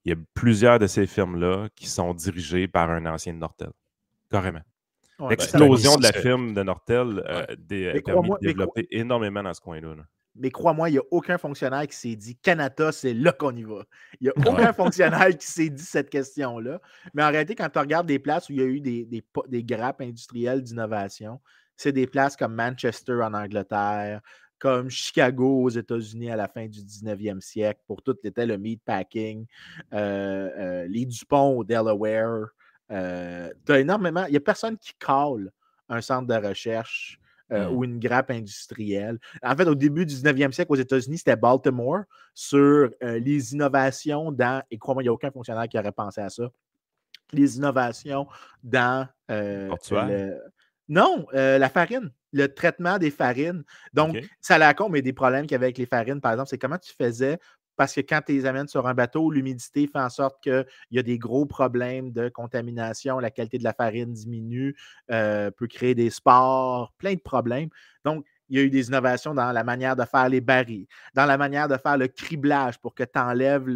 [0.06, 3.72] il y a plusieurs de ces firmes-là qui sont dirigées par un ancien de Nortel.
[4.34, 4.62] Carrément.
[5.20, 9.62] Ben, L'explosion de la firme de Nortel euh, a permis de développer énormément dans ce
[9.62, 9.94] coin-là.
[10.36, 13.62] Mais crois-moi, il n'y a aucun fonctionnaire qui s'est dit Canada, c'est là qu'on y
[13.62, 13.84] va.
[14.20, 16.82] Il n'y a aucun fonctionnaire qui s'est dit cette question-là.
[17.14, 19.64] Mais en réalité, quand tu regardes des places où il y a eu des, des,
[19.64, 21.40] grappes industrielles d'innovation,
[21.78, 24.20] c'est des places comme Manchester en Angleterre,
[24.58, 29.46] comme Chicago aux États-Unis à la fin du 19e siècle, pour tout était le meatpacking,
[29.94, 32.48] euh, euh, les Dupont au Delaware,
[32.92, 34.26] euh, énormément.
[34.26, 35.52] Il n'y a personne qui colle
[35.90, 37.20] un centre de recherche
[37.52, 37.76] euh, mmh.
[37.76, 39.20] ou une grappe industrielle.
[39.42, 42.04] En fait, au début du 19e siècle, aux États-Unis, c'était Baltimore
[42.34, 46.22] sur euh, les innovations dans, et crois-moi, il n'y a aucun fonctionnaire qui aurait pensé
[46.22, 46.44] à ça,
[47.32, 48.28] les innovations
[48.64, 49.08] dans
[50.90, 53.64] Non, la farine, le traitement des farines.
[53.94, 56.50] Donc, ça la con, mais des problèmes qu'il y avait avec les farines, par exemple,
[56.50, 57.40] c'est comment tu faisais
[57.76, 61.00] parce que quand tu les amènes sur un bateau, l'humidité fait en sorte qu'il y
[61.00, 64.76] a des gros problèmes de contamination, la qualité de la farine diminue,
[65.12, 67.70] euh, peut créer des spores, plein de problèmes.
[68.06, 71.26] Donc, il y a eu des innovations dans la manière de faire les barils, dans
[71.26, 73.68] la manière de faire le criblage pour que tu enlèves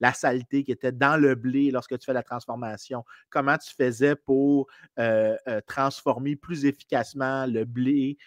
[0.00, 3.04] la saleté qui était dans le blé lorsque tu fais la transformation.
[3.30, 4.66] Comment tu faisais pour
[4.98, 8.18] euh, euh, transformer plus efficacement le blé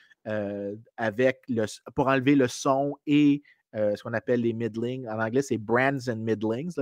[0.97, 1.45] avec
[1.95, 3.41] pour enlever le son et
[3.75, 5.07] euh, ce qu'on appelle les middlings.
[5.07, 6.73] En anglais, c'est brands and middlings,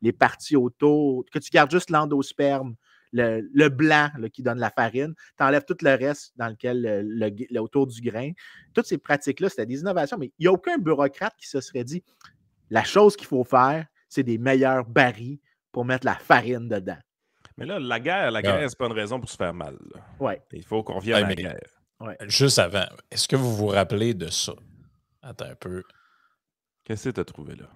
[0.00, 2.74] les, parties autour, que tu gardes juste l'endosperme,
[3.12, 7.86] le, blanc qui donne la farine, tu enlèves tout le reste dans lequel le, autour
[7.86, 8.32] du grain.
[8.74, 11.84] Toutes ces pratiques-là, c'était des innovations, mais il n'y a aucun bureaucrate qui se serait
[11.84, 12.02] dit
[12.70, 15.38] la chose qu'il faut faire, c'est des meilleurs barils
[15.72, 16.98] pour mettre la farine dedans.
[17.56, 19.76] Mais là, la guerre, la guerre, c'est pas une raison pour se faire mal.
[20.20, 20.40] Ouais.
[20.52, 21.58] Il faut qu'on vienne à la guerre.
[22.26, 24.54] Juste avant, est-ce que vous vous rappelez de ça?
[25.22, 25.82] Attends un peu.
[26.88, 27.66] Qu'est-ce que tu as trouvé là?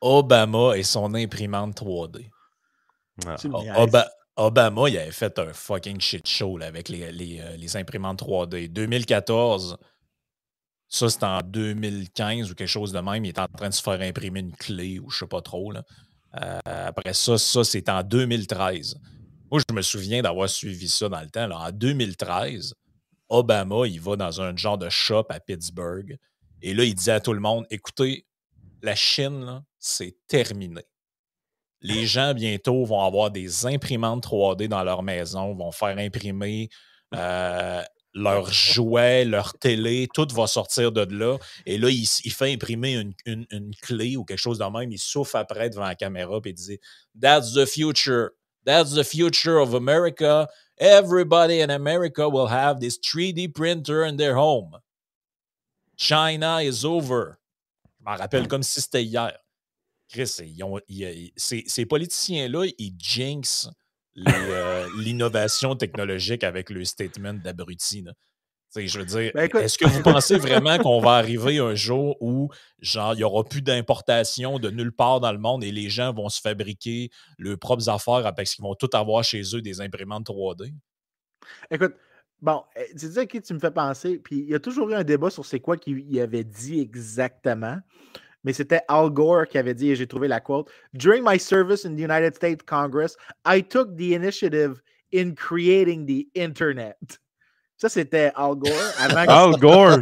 [0.00, 2.30] Obama et son imprimante 3D.
[3.26, 3.36] Ah.
[4.36, 7.02] Obama, il avait fait un fucking shit show avec les,
[7.40, 8.68] euh, les, imprimantes 3D.
[8.68, 9.76] 2014,
[10.88, 13.24] ça c'était en 2015 ou quelque chose de même.
[13.24, 15.72] Il était en train de se faire imprimer une clé ou je sais pas trop.
[15.72, 15.82] Là.
[16.40, 18.98] Euh, après ça, ça c'est en 2013.
[19.50, 21.48] Moi, je me souviens d'avoir suivi ça dans le temps.
[21.48, 21.58] Là.
[21.58, 22.74] En 2013,
[23.28, 26.18] Obama, il va dans un genre de shop à Pittsburgh
[26.62, 28.24] et là, il disait à tout le monde écoutez,
[28.82, 30.82] la Chine, c'est terminé.
[31.80, 36.68] Les gens, bientôt, vont avoir des imprimantes 3D dans leur maison, vont faire imprimer
[37.14, 37.82] euh,
[38.14, 41.38] leurs jouets, leur télé, tout va sortir de là.
[41.66, 44.92] Et là, il, fait imprimer une, clé ou quelque chose de même.
[44.92, 46.78] Il souffle après devant la caméra et il dit
[47.20, 48.30] That's the future.
[48.64, 50.48] That's the future of America.
[50.78, 54.78] Everybody in America will have this 3D printer in their home.
[55.96, 57.34] China is over.
[58.00, 59.32] Je m'en rappelle comme si c'était hier.
[60.08, 60.26] Chris,
[61.36, 63.70] ces, politiciens-là, ils jinxent
[64.28, 68.04] euh, l'innovation technologique avec le statement d'abruti.
[68.74, 72.50] Je veux dire, ben, est-ce que vous pensez vraiment qu'on va arriver un jour où,
[72.78, 76.12] genre, il n'y aura plus d'importation de nulle part dans le monde et les gens
[76.12, 80.26] vont se fabriquer leurs propres affaires parce qu'ils vont tout avoir chez eux des imprimantes
[80.26, 80.72] 3D?
[81.70, 81.94] Écoute,
[82.42, 84.94] bon, eh, tu dis qui tu me fais penser, puis il y a toujours eu
[84.94, 87.78] un débat sur c'est quoi qu'il avait dit exactement
[88.44, 91.84] mais c'était Al Gore qui avait dit, et j'ai trouvé la quote During my service
[91.84, 93.16] in the United States Congress,
[93.46, 94.82] I took the initiative
[95.14, 96.96] in creating the Internet.
[97.76, 98.72] Ça, c'était Al Gore.
[98.98, 99.98] Al Gore!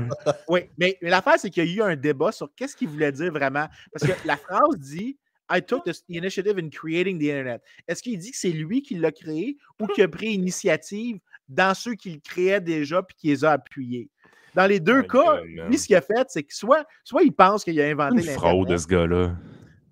[0.48, 3.32] oui, mais, l'affaire, c'est qu'il y a eu un débat sur qu'est-ce qu'il voulait dire
[3.32, 3.66] vraiment.
[3.92, 5.18] Parce que la phrase dit
[5.52, 7.62] I took the initiative in creating the Internet.
[7.88, 11.18] Est-ce qu'il dit que c'est lui qui l'a créé ou qu'il a pris initiative
[11.50, 14.08] dans ceux qu'il créait déjà puis qui les a appuyés?
[14.54, 17.62] Dans les deux cas, lui, ce qu'il a fait, c'est que soit, soit il pense
[17.62, 18.38] qu'il a inventé l'Internet.
[18.38, 19.36] fraude de ce gars-là.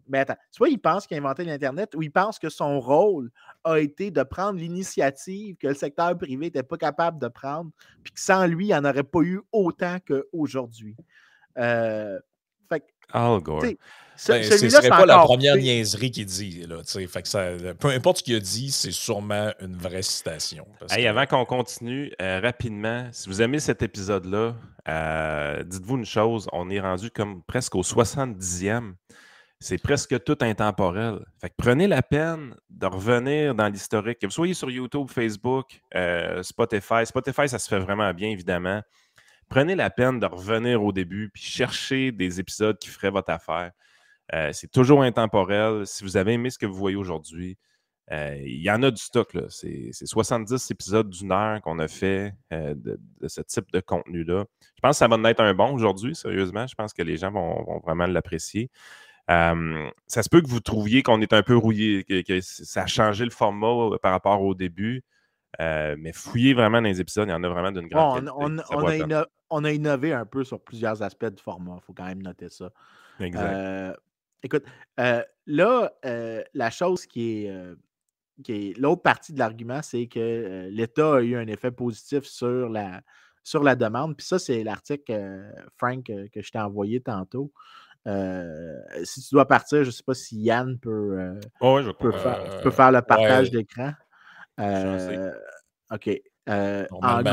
[0.08, 3.30] Mais attends, soit il pense qu'il a inventé l'Internet ou il pense que son rôle
[3.62, 7.70] a été de prendre l'initiative que le secteur privé n'était pas capable de prendre,
[8.02, 10.96] puis que sans lui, il n'y en aurait pas eu autant qu'aujourd'hui.
[11.58, 12.18] Euh,
[12.68, 13.64] fait, Al Gore.
[14.18, 16.66] Ce, ben, ce serait pas la première niaiserie qu'il dit.
[16.66, 20.66] Là, fait que ça, peu importe ce qu'il a dit, c'est sûrement une vraie citation.
[20.90, 24.56] Avant qu'on continue, euh, rapidement, si vous aimez cet épisode-là,
[24.88, 28.94] euh, dites-vous une chose, on est rendu comme presque au 70e.
[29.60, 31.20] C'est presque tout intemporel.
[31.40, 34.18] Fait que prenez la peine de revenir dans l'historique.
[34.18, 37.04] Que vous soyez sur YouTube, Facebook, euh, Spotify.
[37.04, 38.82] Spotify, ça se fait vraiment bien, évidemment.
[39.48, 43.72] Prenez la peine de revenir au début puis chercher des épisodes qui feraient votre affaire.
[44.34, 45.86] Euh, c'est toujours intemporel.
[45.86, 47.56] Si vous avez aimé ce que vous voyez aujourd'hui,
[48.12, 49.36] euh, il y en a du stock.
[49.48, 54.44] C'est 70 épisodes d'une heure qu'on a fait euh, de, ce type de contenu-là.
[54.76, 56.66] Je pense que ça va en un bon aujourd'hui, sérieusement.
[56.66, 58.70] Je pense que les gens vont, vraiment l'apprécier.
[59.28, 63.24] ça se peut que vous trouviez qu'on est un peu rouillé, que, ça a changé
[63.24, 65.04] le format par rapport au début.
[65.58, 68.56] Mais fouillez vraiment dans les épisodes, il y en a vraiment d'une grande on,
[69.50, 72.48] on, a innové un peu sur plusieurs aspects du format, il faut quand même noter
[72.48, 72.70] ça.
[73.20, 73.98] Exact.
[74.42, 74.64] Écoute,
[75.00, 77.74] euh, là, euh, la chose qui est, euh,
[78.44, 82.68] qui est l'autre partie de l'argument, c'est que l'État a eu un effet positif sur
[82.68, 83.00] la,
[83.42, 84.16] sur la demande.
[84.16, 87.52] Puis ça, c'est l'article, Frank, que je t'ai envoyé tantôt.
[89.02, 92.72] si tu dois partir, je ne sais pas si Yann peut, oh, je peut, faire,
[92.72, 93.92] faire, le partage d'écran.
[95.90, 96.20] OK.
[96.48, 96.86] Euh,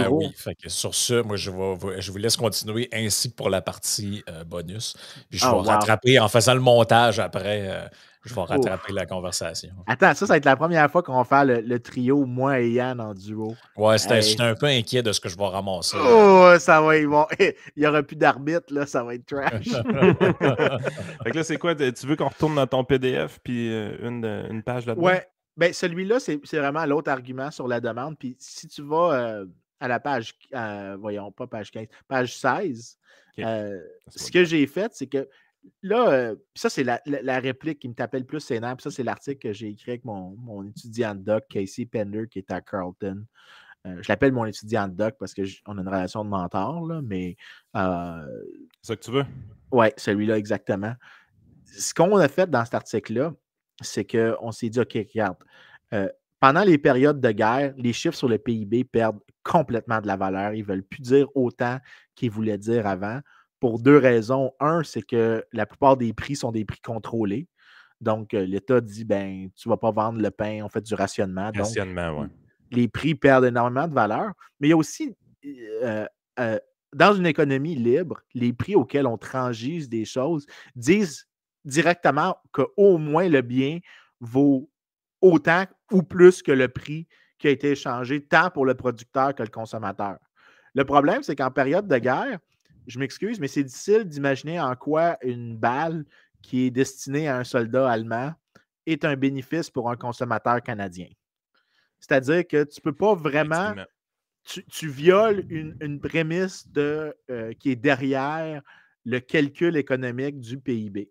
[0.09, 0.33] oui.
[0.67, 4.43] sur ce, moi, je, vais, je vous laisse continuer ainsi que pour la partie euh,
[4.43, 4.95] bonus.
[5.29, 7.87] Puis je vais oh, rattraper, en faisant le montage après, euh,
[8.25, 9.69] je vais rattraper la conversation.
[9.87, 12.71] Attends, ça, ça va être la première fois qu'on va faire le, trio, moi et
[12.71, 13.55] Yann en duo.
[13.77, 15.97] Ouais, j'étais un peu inquiet de ce que je vais ramasser.
[15.97, 17.25] Oh, ça va être bon.
[17.39, 19.63] Il n'y aura plus d'arbitre, là, ça va être trash.
[21.23, 21.73] fait que là, c'est quoi?
[21.73, 25.05] Tu veux qu'on retourne dans ton PDF puis une, une page là-dedans?
[25.05, 25.25] Ouais,
[25.57, 28.17] ben, celui-là, c'est vraiment l'autre argument sur la demande.
[28.17, 29.45] Puis si tu vas euh,
[29.79, 32.97] à la page, euh, voyons, pas page 15, page 16,
[33.39, 35.29] euh, ce que j'ai fait, c'est que
[35.81, 38.75] là, ça, c'est la, réplique qui me t'appelle plus sénat.
[38.75, 42.39] Puis ça, c'est l'article que j'ai écrit avec mon, étudiant de doc, Casey Pender, qui
[42.39, 43.25] est à Carlton.
[43.85, 47.37] je l'appelle mon étudiant de doc parce qu'on a une relation de mentor, là, mais.
[47.73, 49.25] c'est ça que tu veux?
[49.71, 50.93] Oui, celui-là, exactement.
[51.65, 53.33] Ce qu'on a fait dans cet article-là,
[53.81, 55.37] c'est qu'on s'est dit, OK, regarde,
[55.93, 56.07] euh,
[56.39, 60.53] pendant les périodes de guerre, les chiffres sur le PIB perdent complètement de la valeur.
[60.53, 61.79] Ils ne veulent plus dire autant
[62.15, 63.19] qu'ils voulaient dire avant.
[63.59, 64.51] Pour deux raisons.
[64.59, 67.47] Un, c'est que la plupart des prix sont des prix contrôlés.
[68.01, 70.93] Donc, euh, l'État dit, ben, tu ne vas pas vendre le pain, on fait du
[70.93, 71.51] rationnement.
[71.55, 72.27] Rationnement, oui.
[72.71, 74.33] Les prix perdent énormément de valeur.
[74.59, 75.15] Mais il y a aussi,
[75.83, 76.05] euh,
[76.93, 80.45] dans une économie libre, les prix auxquels on transige des choses
[80.75, 81.27] disent
[81.65, 83.79] directement qu'au moins le bien
[84.19, 84.69] vaut
[85.21, 87.07] autant ou plus que le prix
[87.37, 90.17] qui a été échangé, tant pour le producteur que le consommateur.
[90.73, 92.39] Le problème, c'est qu'en période de guerre,
[92.87, 96.05] je m'excuse, mais c'est difficile d'imaginer en quoi une balle
[96.41, 98.33] qui est destinée à un soldat allemand
[98.85, 101.07] est un bénéfice pour un consommateur canadien.
[101.99, 103.73] C'est-à-dire que tu ne peux pas vraiment.
[104.43, 108.61] Tu, violes une, prémisse de, euh, qui est derrière
[109.03, 111.09] le calcul économique du PIB.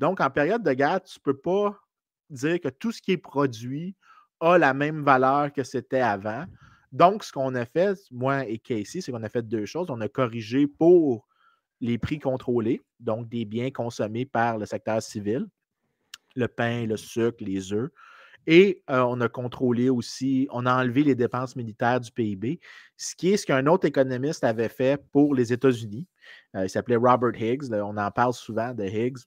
[0.00, 1.78] Donc, en période de guerre, tu ne peux pas
[2.30, 3.94] dire que tout ce qui est produit
[4.40, 6.46] a la même valeur que c'était avant.
[6.90, 9.90] Donc, ce qu'on a fait, moi et Casey, c'est qu'on a fait deux choses.
[9.90, 11.28] On a corrigé pour
[11.82, 15.46] les prix contrôlés, donc des biens consommés par le secteur civil,
[16.34, 17.90] le pain, le sucre, les œufs.
[18.46, 22.58] Et euh, on a contrôlé aussi, on a enlevé les dépenses militaires du PIB,
[22.96, 26.06] ce qui est ce qu'un autre économiste avait fait pour les États-Unis.
[26.56, 27.70] Euh, il s'appelait Robert Higgs.
[27.70, 29.18] on en parle souvent de Higgs.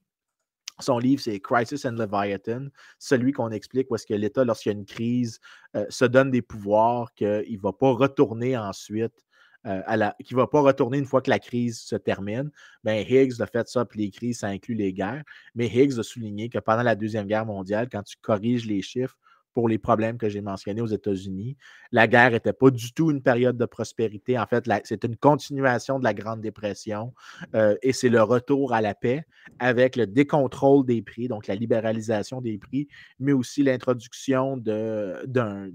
[0.79, 2.67] Son livre, c'est Crisis and Leviathan,
[2.97, 5.39] celui qu'on explique où est-ce que l'État, lorsqu'il y a une crise,
[5.75, 9.23] euh, se donne des pouvoirs qu'il ne va pas retourner ensuite
[9.65, 12.51] euh, qui ne va pas retourner une fois que la crise se termine.
[12.83, 15.23] Ben, Higgs a fait ça, puis les crises, ça inclut les guerres.
[15.55, 19.17] Mais Higgs a souligné que pendant la Deuxième Guerre mondiale, quand tu corriges les chiffres
[19.53, 21.57] pour les problèmes que j'ai mentionnés aux États-Unis,
[21.91, 24.37] la guerre n'était pas du tout une période de prospérité.
[24.39, 27.13] En fait, c'est une continuation de la Grande Dépression
[27.55, 29.25] euh, et c'est le retour à la paix
[29.59, 32.87] avec le décontrôle des prix, donc la libéralisation des prix,
[33.19, 35.69] mais aussi l'introduction d'un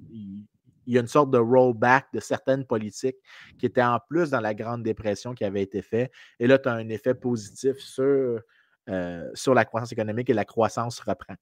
[0.89, 3.19] il y a une sorte de rollback de certaines politiques
[3.59, 6.11] qui étaient en plus dans la Grande Dépression qui avait été fait.
[6.41, 8.41] Et là, tu as un effet positif sur,
[8.89, 11.35] euh, sur la croissance économique et la croissance reprend.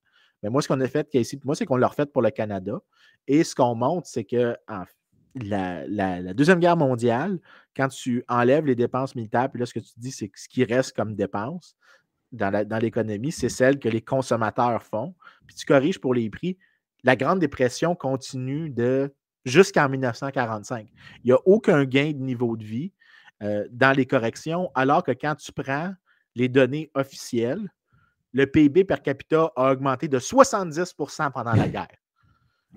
[0.43, 2.78] Mais moi, ce qu'on a fait ici, moi, c'est qu'on l'a refait pour le Canada.
[3.26, 4.57] Et ce qu'on montre, c'est que
[5.34, 7.39] la, Deuxième Guerre mondiale,
[7.76, 10.49] quand tu enlèves les dépenses militaires, puis là, ce que tu dis, c'est que ce
[10.49, 11.76] qui reste comme dépenses
[12.32, 15.14] dans l'économie, c'est celle que les consommateurs font.
[15.47, 16.59] Puis tu corriges pour les prix.
[17.05, 19.14] La Grande Dépression continue de
[19.45, 20.89] jusqu'en 1945.
[21.22, 22.93] Il n'y a aucun gain de niveau de vie
[23.43, 25.95] euh, dans les corrections, alors que quand tu prends
[26.34, 27.70] les données officielles,
[28.37, 31.89] le PIB per capita a augmenté de 70% pendant la guerre.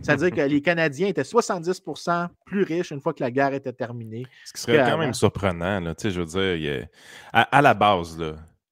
[0.01, 4.25] C'est-à-dire que les Canadiens étaient 70% plus riches une fois que la guerre était terminée.
[4.45, 5.81] Ce qui serait quand même surprenant.
[5.81, 5.93] Là.
[6.01, 6.87] Je veux dire,
[7.33, 8.17] à, la base,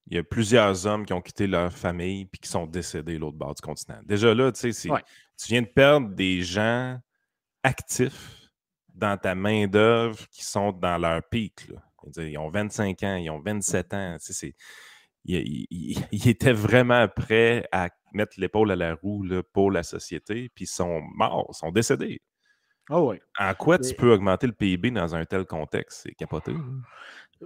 [0.09, 3.35] il y a plusieurs hommes qui ont quitté leur famille et qui sont décédés l'autre
[3.35, 3.99] bord du continent.
[4.05, 4.71] Déjà là, tu
[5.49, 6.97] viens de perdre des gens
[7.63, 8.49] actifs
[8.93, 11.67] dans ta main-d'œuvre qui sont dans leur pic.
[12.15, 14.15] Ils ont 25 ans, ils ont 27 ans.
[15.27, 20.67] Ils, étaient vraiment prêts à mettre l'épaule à la roue pour la société, puis ils
[20.67, 22.21] sont morts, ils sont décédés.
[22.89, 23.19] Oh oui.
[23.37, 26.03] En quoi tu peux augmenter le PIB dans un tel contexte?
[26.03, 26.53] C'est capoté.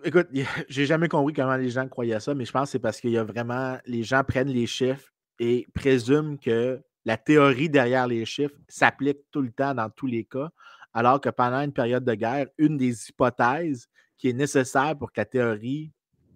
[0.03, 0.27] Écoute,
[0.69, 3.11] j'ai jamais compris comment les gens croyaient ça, mais je pense que c'est parce qu'il
[3.11, 3.77] y a vraiment.
[3.85, 9.41] Les gens prennent les chiffres et présument que la théorie derrière les chiffres s'applique tout
[9.41, 10.49] le temps dans tous les cas,
[10.93, 15.19] alors que pendant une période de guerre, une des hypothèses qui est nécessaire pour que
[15.19, 15.91] la théorie,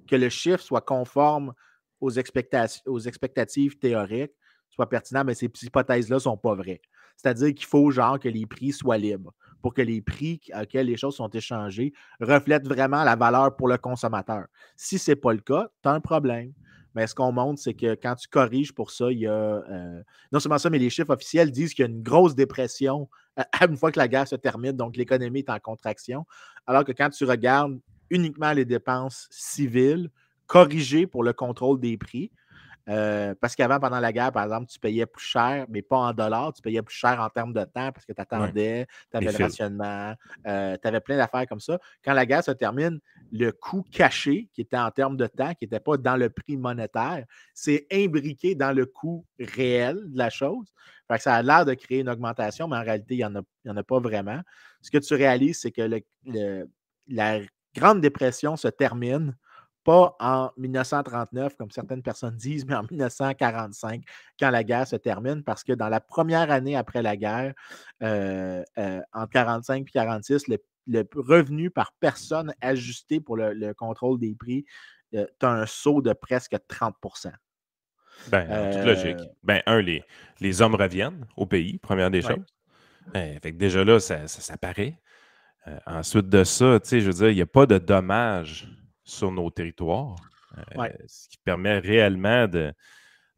[0.07, 1.53] que le chiffre soit conforme
[1.99, 4.33] aux, expectatives théoriques,
[4.69, 6.81] soit pertinent, mais ces hypothèses-là ne sont pas vraies.
[7.15, 10.97] C'est-à-dire qu'il faut genre que les prix soient libres pour que les prix auxquels les
[10.97, 14.45] choses sont échangées reflètent vraiment la valeur pour le consommateur.
[14.75, 16.53] Si ce n'est pas le cas, tu as un problème.
[16.93, 20.01] Mais ce qu'on montre, c'est que quand tu corriges pour ça, il y a euh,
[20.31, 23.09] non seulement ça, mais les chiffres officiels disent qu'il y a une grosse dépression
[23.67, 26.25] une fois que la guerre se termine, donc l'économie est en contraction.
[26.65, 27.79] Alors que quand tu regardes
[28.09, 30.09] uniquement les dépenses civiles,
[30.47, 32.31] corrigées pour le contrôle des prix,
[32.87, 36.13] euh, parce qu'avant, pendant la guerre, par exemple, tu payais plus cher, mais pas en
[36.13, 39.31] dollars, tu payais plus cher en termes de temps parce que tu attendais, tu avais
[39.31, 40.13] le rationnement,
[40.45, 41.79] euh, tu avais plein d'affaires comme ça.
[42.03, 42.99] Quand la guerre se termine,
[43.31, 46.57] le coût caché, qui était en termes de temps, qui n'était pas dans le prix
[46.57, 50.71] monétaire, c'est imbriqué dans le coût réel de la chose.
[51.17, 53.83] ça a l'air de créer une augmentation, mais en réalité, il n'y en, en, a
[53.83, 54.41] pas vraiment.
[54.81, 55.89] Ce que tu réalises, c'est que
[57.07, 57.39] la
[57.75, 59.35] Grande Dépression se termine
[59.83, 64.03] pas en 1939, comme certaines personnes disent, mais en 1945,
[64.39, 67.53] quand la guerre se termine, parce que dans la première année après la guerre,
[68.01, 70.57] euh, euh, entre 1945 et 1946, le,
[71.15, 74.65] revenu par personne ajusté pour le, contrôle des prix,
[75.13, 76.95] euh, tu as un saut de presque 30
[78.29, 79.29] ben, en toute logique.
[79.43, 80.03] Ben, un, les,
[80.39, 82.45] les hommes reviennent au pays, première des choses.
[83.13, 84.99] Ben, fait déjà là, ça, ça, paraît.
[85.85, 88.67] Ensuite de ça, je veux dire, il n'y a pas de dommages
[89.03, 90.15] sur nos territoires,
[90.57, 92.73] euh, ce qui permet réellement de,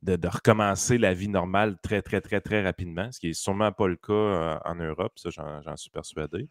[0.02, 3.88] de, recommencer la vie normale très, très, très, très rapidement, ce qui n'est sûrement pas
[3.88, 6.48] le cas euh, en Europe, ça j'en suis persuadé.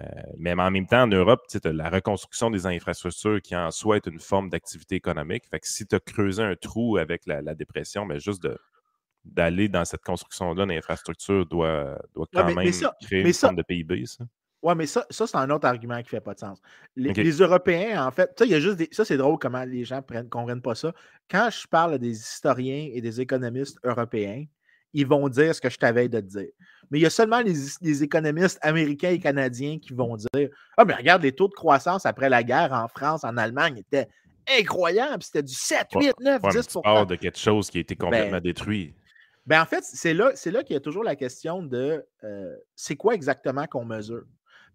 [0.00, 0.04] Euh,
[0.36, 3.96] mais en même temps, en Europe, tu as la reconstruction des infrastructures qui en soi
[3.96, 5.44] est une forme d'activité économique.
[5.48, 8.48] Fait que si tu as creusé un trou avec la, dépression, mais ben, juste
[9.24, 12.72] d'aller dans cette construction-là d'infrastructures doit, doit quand même
[13.02, 14.04] créer une forme de PIB.
[14.06, 14.24] Ça.
[14.64, 16.58] Oui, mais ça, ça c'est un autre argument qui ne fait pas de sens.
[16.96, 20.02] Les, Européens, en fait, ça, il y a juste ça, c'est drôle comment les gens
[20.10, 20.94] ne comprennent pas ça.
[21.30, 24.46] Quand je parle des historiens et des économistes européens,
[24.94, 26.48] ils vont dire ce que je t'avais de dire.
[26.90, 30.48] Mais il y a seulement les, économistes américains et canadiens qui vont dire
[30.78, 34.08] Ah, mais regarde, les taux de croissance après la guerre en France, en Allemagne étaient
[34.48, 35.22] incroyables.
[35.22, 38.38] C'était du 7, 8, 9, 10 Tu parles de quelque chose qui a été complètement
[38.38, 38.94] ben détruit.
[39.44, 42.96] Ben en fait, c'est là, là qu'il y a toujours la question de euh, c'est
[42.96, 44.24] quoi exactement qu'on mesure?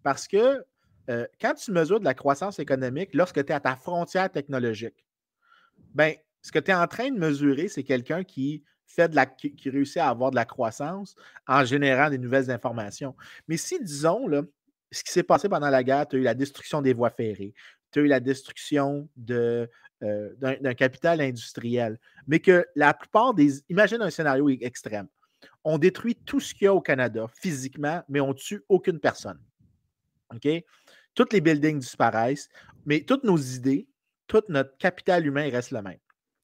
[0.04, 0.64] Parce que
[1.10, 5.06] euh, quand tu mesures de la croissance économique, lorsque tu es à ta frontière technologique,
[5.94, 9.26] ben, ce que tu es en train de mesurer, c'est quelqu'un qui fait de la,
[9.26, 11.16] qui, réussit à avoir de la croissance
[11.48, 13.16] en générant des nouvelles informations.
[13.48, 14.42] Mais si, disons, là,
[14.92, 17.54] ce qui s'est passé pendant la guerre, tu as eu la destruction des voies ferrées,
[17.92, 19.70] tu as eu la destruction de,
[20.04, 23.62] euh, d'un, capital industriel, mais que la plupart des.
[23.70, 25.08] Imagine un scénario extrême.
[25.64, 29.00] On détruit tout ce qu'il y a au Canada physiquement, mais on ne tue aucune
[29.00, 29.40] personne.
[30.34, 30.48] OK?
[31.16, 32.50] Toutes les buildings disparaissent,
[32.86, 33.88] mais toutes nos idées,
[34.28, 35.98] tout notre capital humain reste le même.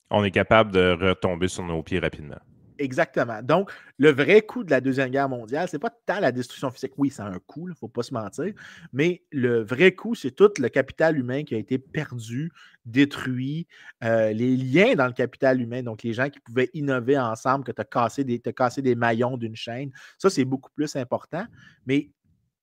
[0.10, 2.40] On est capable de retomber sur nos pieds rapidement.
[2.78, 3.42] Exactement.
[3.42, 6.70] Donc, le vrai coût de la Deuxième Guerre mondiale, ce n'est pas tant la destruction
[6.72, 6.94] physique.
[6.98, 8.54] Oui, ça a un coût, il ne faut pas se mentir.
[8.92, 12.52] Mais le vrai coût, c'est tout le capital humain qui a été perdu,
[12.86, 13.68] détruit,
[14.04, 17.72] euh, les liens dans le capital humain, donc les gens qui pouvaient innover ensemble, que
[17.72, 19.92] tu as cassé des, cassé des maillons d'une chaîne.
[20.18, 21.46] Ça, c'est beaucoup plus important.
[21.86, 22.10] Mais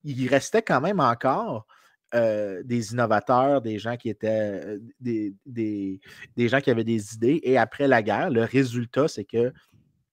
[0.04, 1.66] il restait quand même encore
[2.14, 7.40] euh, des innovateurs, des gens qui étaient euh, des, des, gens qui avaient des idées.
[7.42, 9.50] Et après la guerre, le résultat, c'est que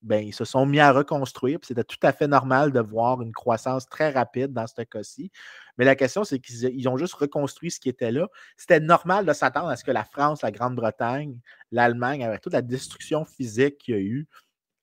[0.00, 1.58] ben, ils se sont mis à reconstruire.
[1.62, 5.30] C'était tout à fait normal de voir une croissance très rapide dans ce cas-ci.
[5.76, 8.28] Mais la question, c'est qu'ils ont juste reconstruit ce qui était là.
[8.56, 11.38] C'était normal de s'attendre à ce que la France, la Grande-Bretagne,
[11.70, 14.26] l'Allemagne, avec toute la destruction physique qu'il y a eu,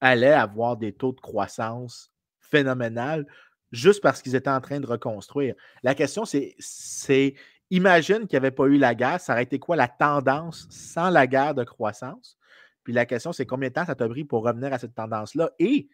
[0.02, 3.26] allaient avoir des taux de croissance phénoménales
[3.72, 5.56] juste parce qu'ils étaient en train de reconstruire.
[5.84, 7.34] La question, c'est
[7.70, 11.10] imagine qu'il n'y avait pas eu la guerre, ça aurait été quoi la tendance sans
[11.10, 12.38] la guerre de croissance?
[12.84, 15.52] Puis la question, c'est combien de temps ça t'a pris pour revenir à cette tendance-là?
[15.60, 15.90] Et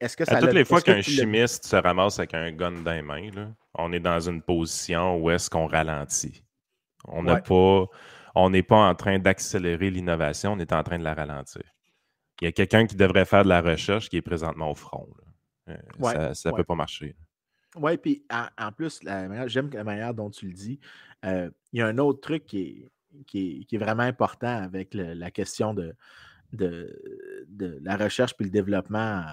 [0.00, 0.38] est-ce que ça.
[0.38, 3.92] À toutes les fois qu'un chimiste se ramasse avec un gun dans les mains, on
[3.92, 6.44] est dans une position où est-ce qu'on ralentit.
[7.06, 7.86] On n'a pas.
[8.34, 11.62] On n'est pas en train d'accélérer l'innovation, on est en train de la ralentir.
[12.40, 15.08] Il y a quelqu'un qui devrait faire de la recherche qui est présentement au front.
[15.68, 17.14] Euh, ça ne peut pas marcher.
[17.76, 19.00] Oui, puis en, plus,
[19.46, 20.80] j'aime la manière dont tu le dis.
[21.24, 22.90] Euh, il y a un autre truc qui est,
[23.26, 25.94] qui est, vraiment important avec la question de,
[26.52, 29.24] de, la recherche puis le développement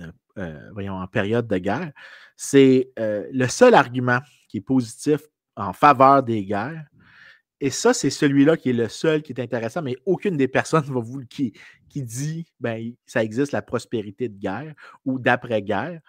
[0.00, 1.92] euh, euh, voyons, en période de guerre,
[2.36, 5.20] c'est le seul argument qui est positif
[5.56, 6.86] en faveur des guerres.
[7.60, 10.84] Et ça, c'est celui-là qui est le seul qui est intéressant, mais aucune des personnes
[10.92, 11.52] va vous, qui,
[11.94, 14.74] qui dit ben, ça existe la prospérité de guerre
[15.04, 16.00] ou d'après-guerre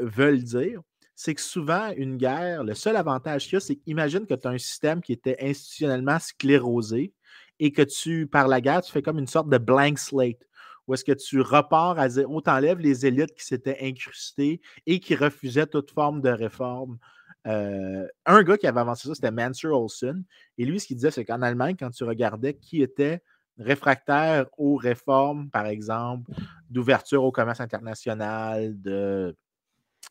[0.00, 0.80] veulent dire
[1.14, 4.46] c'est que souvent, une guerre, le seul avantage qu'il y a, c'est qu'imagine que tu
[4.46, 7.12] as un système qui était institutionnellement sclérosé
[7.58, 10.48] et que tu, par la guerre, tu fais comme une sorte de blank slate
[10.86, 15.00] où est-ce que tu repars à zéro, tu enlèves les élites qui s'étaient incrustées et
[15.00, 16.98] qui refusaient toute forme de réforme.
[17.46, 20.24] Euh, un gars qui avait avancé ça, c'était Mansur Olson.
[20.56, 23.22] Et lui, ce qu'il disait, c'est qu'en Allemagne, quand tu regardais qui était
[23.58, 26.30] réfractaire aux réformes, par exemple,
[26.70, 29.36] d'ouverture au commerce international, de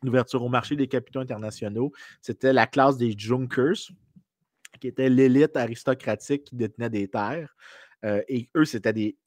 [0.04, 1.92] l'ouverture au marché des capitaux internationaux,
[2.22, 3.92] c'était la classe des Junkers,
[4.80, 7.56] qui était l'élite aristocratique qui détenait des terres.
[8.06, 9.18] Euh, et eux, c'était des,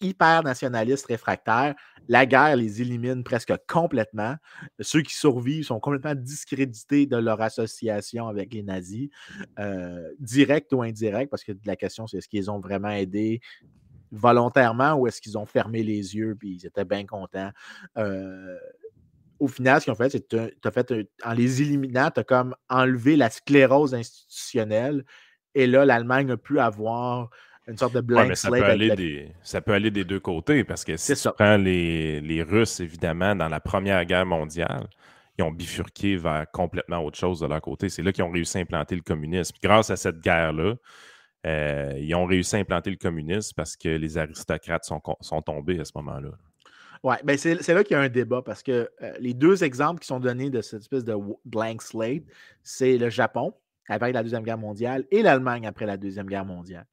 [0.00, 1.74] hyper nationalistes réfractaires.
[2.08, 4.36] La guerre les élimine presque complètement.
[4.80, 9.10] Ceux qui survivent sont complètement discrédités de leur association avec les nazis,
[9.58, 13.40] euh, direct ou indirect, parce que la question, c'est est-ce qu'ils ont vraiment aidé
[14.12, 17.50] volontairement ou est-ce qu'ils ont fermé les yeux puis ils étaient bien contents?
[17.98, 18.58] Euh,
[19.40, 20.94] au final, ce qu'ils ont fait, c'est que fait,
[21.24, 25.04] en les éliminant, tu as comme enlevé la sclérose institutionnelle.
[25.54, 27.30] Et là, l'Allemagne a pu avoir
[27.66, 30.84] une sorte de blank ça, peut aller des, ça peut aller des deux côtés parce
[30.84, 34.86] que si tu prends les, les, Russes, évidemment, dans la Première Guerre mondiale,
[35.38, 37.88] ils ont bifurqué vers complètement autre chose de leur côté.
[37.88, 39.56] C'est là qu'ils ont réussi à implanter le communisme.
[39.62, 40.74] Grâce à cette guerre-là,
[41.46, 45.80] euh, ils ont réussi à implanter le communisme parce que les aristocrates sont, sont tombés
[45.80, 46.30] à ce moment-là.
[47.02, 50.00] Oui, ben c'est là qu'il y a un débat parce que euh, les deux exemples
[50.00, 52.22] qui sont donnés de cette espèce de blank slate,
[52.62, 53.52] c'est le Japon
[53.88, 56.86] après la Deuxième Guerre mondiale et l'Allemagne après la Deuxième Guerre mondiale.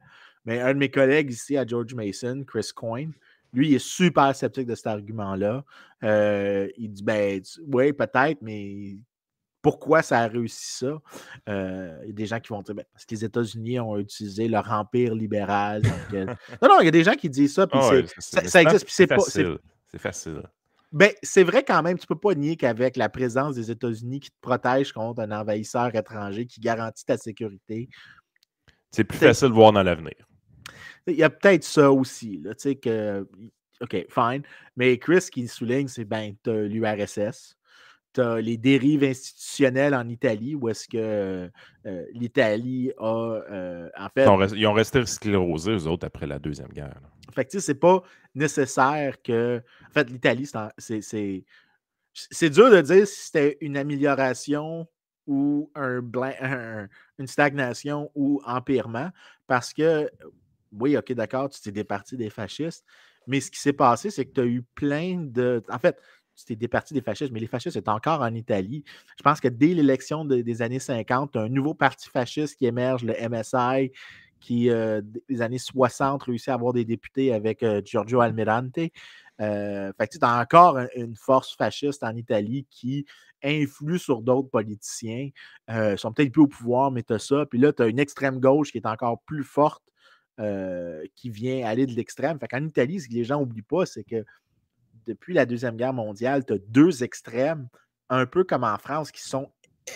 [0.45, 3.13] Mais un de mes collègues ici à George Mason, Chris Coyne,
[3.53, 5.63] lui, il est super sceptique de cet argument-là.
[6.03, 8.95] Euh, il dit, ben, oui, peut-être, mais
[9.61, 11.01] pourquoi ça a réussi ça?
[11.49, 13.97] Euh, il y a des gens qui vont dire ben, parce que les États-Unis ont
[13.97, 15.81] utilisé leur empire libéral.
[16.13, 16.25] non,
[16.63, 18.93] non, il y a des gens qui disent ça, puis ah ça, ça, existe, puis
[18.95, 19.19] c'est pas.
[19.19, 20.43] C'est facile.
[20.91, 24.19] Ben, c'est vrai quand même, tu ne peux pas nier qu'avec la présence des États-Unis
[24.19, 27.87] qui te protège contre un envahisseur étranger qui garantit ta sécurité.
[28.91, 30.15] C'est plus facile de voir dans l'avenir.
[31.07, 33.28] Il y a peut-être ça aussi, là, tu sais, que.
[33.82, 34.43] OK, fine.
[34.76, 37.57] Mais Chris qui souligne, c'est ben, tu l'URSS,
[38.14, 41.49] tu as les dérives institutionnelles en Italie, où est-ce que
[41.86, 43.39] euh, l'Italie a,
[43.97, 44.26] en fait...
[44.55, 46.99] Ils ont, resté sclérosés, eux autres, après la Deuxième Guerre.
[47.34, 48.03] Fait que, c'est pas
[48.36, 49.62] nécessaire que...
[49.89, 51.45] En fait, l'Italie, c'est...
[52.14, 54.86] C'est dur de dire si c'était une amélioration
[55.28, 56.01] ou un,
[57.18, 59.12] une stagnation ou empirement,
[59.47, 60.09] parce que,
[60.72, 62.86] oui, OK, d'accord, tu t'es départi des fascistes,
[63.28, 65.63] mais ce qui s'est passé, c'est que tu as eu plein de.
[65.69, 65.99] En fait,
[66.36, 68.84] tu t'es départi des fascistes, mais les fascistes sont encore en Italie.
[69.17, 72.65] Je pense que dès l'élection des années 50, tu as un nouveau parti fasciste qui
[72.65, 73.91] émerge, le MSI,
[74.41, 78.80] qui, euh, des années 60, réussit à avoir des députés avec euh, Giorgio Almirante.
[79.39, 83.05] Euh, fait que tu as encore une force fasciste en Italie qui
[83.43, 85.30] influe sur d'autres politiciens.
[85.69, 87.45] Ils sont peut-être plus au pouvoir, mais tu as ça.
[87.45, 89.82] Puis là, tu as une extrême gauche qui est encore plus forte,
[91.15, 92.39] qui vient aller de l'extrême.
[92.39, 94.25] Fait qu'en Italie, ce que les gens n'oublient pas, c'est que
[95.05, 97.67] depuis la Deuxième Guerre mondiale, tu as deux extrêmes,
[98.09, 99.51] un peu comme en France, qui sont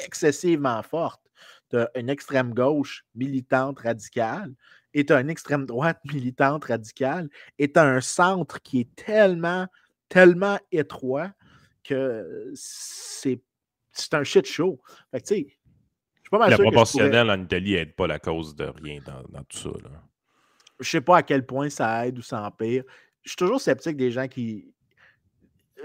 [0.05, 1.21] excessivement fortes.
[1.69, 4.53] Tu as une extrême gauche militante radicale
[4.93, 7.29] et tu as une extrême droite militante radicale
[7.59, 9.67] et tu as un centre qui est tellement,
[10.09, 11.31] tellement étroit
[11.83, 13.41] que c'est
[14.13, 14.81] un shit show.
[15.11, 18.19] Fait que, tu sais, je suis pas mal La proportionnelle en Italie n'aide pas la
[18.19, 19.69] cause de rien dans, tout ça.
[19.83, 20.03] Là.
[20.79, 22.83] Je sais pas à quel point ça aide ou ça empire.
[23.23, 24.73] Je suis toujours sceptique des gens qui,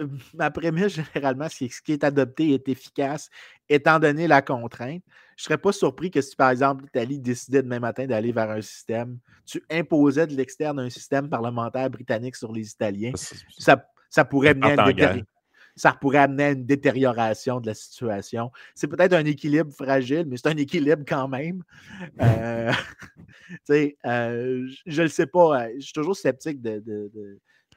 [0.00, 3.30] euh, ma prémisse, généralement, c'est que ce qui est adopté est efficace,
[3.68, 5.02] étant donné la contrainte.
[5.36, 8.50] Je ne serais pas surpris que si, par exemple, l'Italie décidait demain matin d'aller vers
[8.50, 13.12] un système, tu imposais de l'externe un système parlementaire britannique sur les Italiens,
[13.58, 15.24] ça, ça pourrait mener à une
[15.80, 18.50] ça pourrait amener à une détérioration de la situation.
[18.74, 21.62] C'est peut-être un équilibre fragile, mais c'est un équilibre quand même.
[22.20, 22.72] Euh,
[23.70, 25.68] euh, je ne le sais pas.
[25.76, 26.82] Je suis toujours sceptique de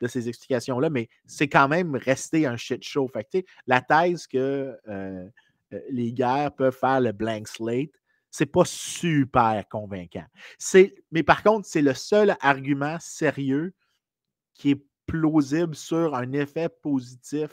[0.04, 3.08] de ces explications-là, mais c'est quand même resté un shit show.
[3.08, 5.28] Fait la thèse que euh,
[5.74, 7.91] euh, les guerres peuvent faire le blank slate,
[8.30, 10.26] c'est pas super convaincant.
[11.12, 13.74] Mais par contre, c'est le seul argument sérieux
[14.54, 17.51] qui est plausible sur un effet positif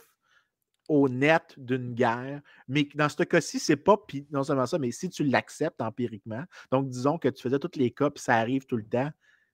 [0.91, 2.41] au net d'une guerre.
[2.67, 3.97] Mais dans ce cas-ci, c'est pas
[4.33, 7.93] non seulement ça, mais si tu l'acceptes empiriquement, donc disons que tu faisais tous les
[7.93, 9.11] cas, puis ça arrive tout le temps,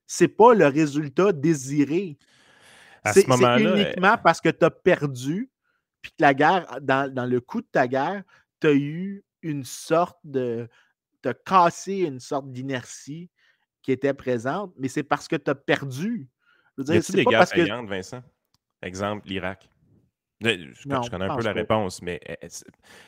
[0.06, 2.16] c'est pas le résultat désiré
[3.12, 5.50] c'est uniquement parce que tu as perdu,
[6.02, 8.22] puis que la guerre, dans, le coup de ta guerre,
[8.60, 10.68] tu as eu une sorte de.
[11.22, 13.30] Tu as cassé une sorte d'inertie
[13.82, 16.28] qui était présente, mais c'est parce que tu as perdu.
[16.76, 18.22] Je veux dire, des guerres payantes, Vincent?
[18.82, 19.68] Exemple, l'Irak.
[20.40, 22.48] Je, connais un peu la réponse, mais eh, eh,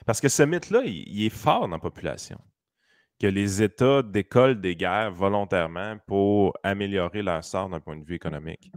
[0.06, 2.40] parce que ce mythe-là, il, est fort dans la population.
[3.20, 8.14] Que les États décollent des guerres volontairement pour améliorer leur sort d'un point de vue
[8.14, 8.70] économique.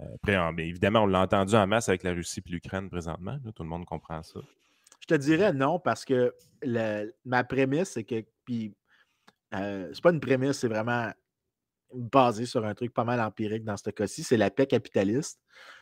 [0.00, 3.38] Euh, après, évidemment, on l'a entendu en masse avec la Russie et l'Ukraine présentement.
[3.54, 4.40] tout le monde comprend ça.
[5.00, 6.32] Je te dirais non parce que
[7.24, 8.24] ma prémisse, c'est que.
[8.44, 8.74] Puis,
[9.54, 11.10] euh, c'est pas une prémisse, c'est vraiment
[11.92, 14.22] basé sur un truc pas mal empirique dans ce cas-ci.
[14.22, 15.40] C'est la paix capitaliste.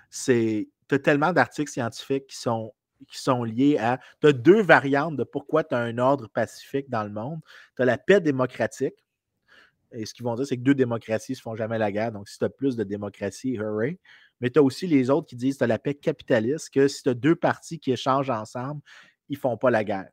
[0.09, 0.69] C'est.
[0.91, 2.75] Tu as tellement d'articles scientifiques qui sont
[3.09, 3.99] qui sont liés à.
[4.21, 7.39] Tu as deux variantes de pourquoi tu as un ordre pacifique dans le monde.
[7.77, 8.97] Tu as la paix démocratique,
[9.93, 12.13] et ce qu'ils vont dire, c'est que deux démocraties ne se font jamais la guerre.
[12.13, 13.99] Donc, si tu as plus de démocratie, hooray.
[14.41, 16.89] Mais tu as aussi les autres qui disent que tu as la paix capitaliste, que
[16.89, 18.81] si tu as deux partis qui échangent ensemble,
[19.29, 20.11] ils ne font pas la guerre.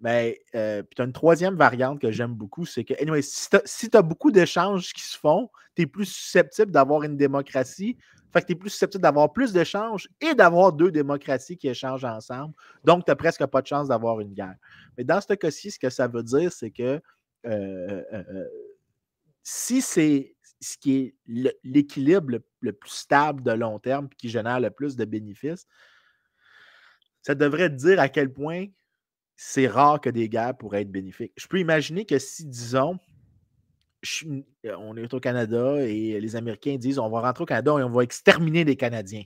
[0.00, 3.48] Mais euh, puis tu as une troisième variante que j'aime beaucoup, c'est que, anyway, si
[3.90, 7.96] tu as, beaucoup d'échanges qui se font, tu es plus susceptible d'avoir une démocratie.
[8.34, 12.04] Fait que tu es plus susceptible d'avoir plus d'échanges et d'avoir deux démocraties qui échangent
[12.04, 12.52] ensemble.
[12.82, 14.56] Donc, tu n'as presque pas de chance d'avoir une guerre.
[14.98, 17.00] Mais dans ce cas-ci, ce que ça veut dire, c'est que
[17.46, 18.44] euh, euh,
[19.44, 21.14] si c'est ce qui est
[21.62, 25.68] l'équilibre le, plus stable de long terme qui génère le plus de bénéfices,
[27.22, 28.66] ça devrait dire à quel point
[29.36, 31.32] c'est rare que des guerres pourraient être bénéfiques.
[31.36, 32.98] Je peux imaginer que si, disons,
[34.78, 37.90] on est au Canada et les Américains disent on va rentrer au Canada et on
[37.90, 39.24] va exterminer les Canadiens.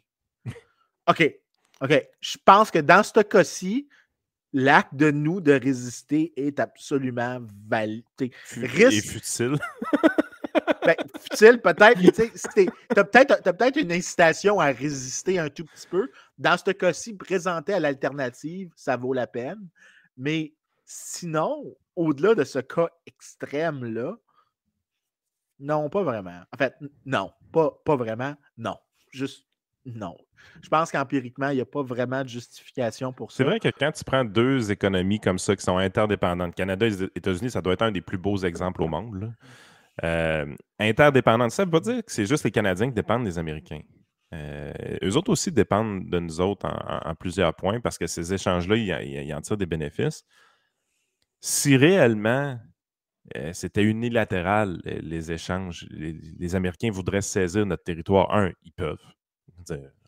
[1.09, 1.35] OK.
[1.81, 2.09] OK.
[2.21, 3.89] Je pense que dans ce cas-ci,
[4.53, 8.05] l'acte de nous de résister est absolument valide.
[8.53, 9.11] Risque...
[9.11, 9.59] futile.
[10.85, 12.01] ben, futile, peut-être.
[12.01, 16.11] Tu as peut-être une incitation à résister un tout petit peu.
[16.39, 19.69] Dans ce cas-ci, présenter à l'alternative, ça vaut la peine.
[20.17, 20.53] Mais
[20.85, 24.17] sinon, au-delà de ce cas extrême-là,
[25.59, 26.41] non, pas vraiment.
[26.53, 28.77] En fait, non, pas, pas vraiment, non.
[29.13, 29.47] Juste
[29.85, 30.17] non.
[30.63, 33.39] Je pense qu'empiriquement, il n'y a pas vraiment de justification pour ça.
[33.39, 36.93] C'est vrai que quand tu prends deux économies comme ça qui sont interdépendantes, Canada et
[37.17, 39.33] États-Unis, ça doit être un des plus beaux exemples au monde.
[40.05, 43.39] Euh, interdépendante, ça ne veut pas dire que c'est juste les Canadiens qui dépendent des
[43.39, 43.81] Américains.
[44.35, 48.77] Euh, eux autres aussi dépendent de nous autres en, plusieurs points parce que ces échanges-là,
[48.77, 50.25] ils, en tirent des bénéfices.
[51.41, 52.59] Si réellement
[53.37, 59.03] euh, c'était unilatéral, les échanges, les, Américains voudraient saisir notre territoire, un, ils peuvent.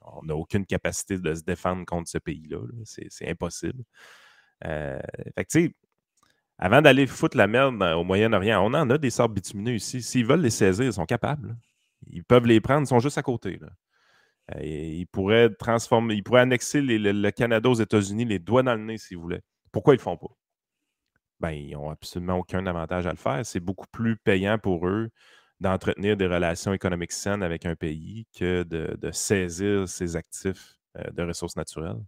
[0.02, 2.58] On n'a aucune capacité de se défendre contre ce pays-là.
[2.84, 3.84] C'est impossible.
[4.64, 5.00] Euh,
[5.50, 5.74] fait
[6.58, 10.02] avant d'aller foutre la merde au Moyen-Orient, on en a des sortes bitumineux ici.
[10.02, 11.56] S'ils veulent les saisir, ils sont capables.
[12.06, 13.58] Ils peuvent les prendre, ils sont juste à côté.
[14.54, 18.84] Euh, ils pourraient transformer, ils pourraient annexer le, Canada aux États-Unis les doigts dans le
[18.84, 19.42] nez s'ils voulaient.
[19.72, 20.34] Pourquoi ils ne le font pas?
[21.40, 23.44] Ben, ils n'ont absolument aucun avantage à le faire.
[23.44, 25.10] C'est beaucoup plus payant pour eux
[25.58, 31.22] d'entretenir des relations économiques saines avec un pays que de, saisir ses actifs euh, de
[31.22, 32.00] ressources naturelles.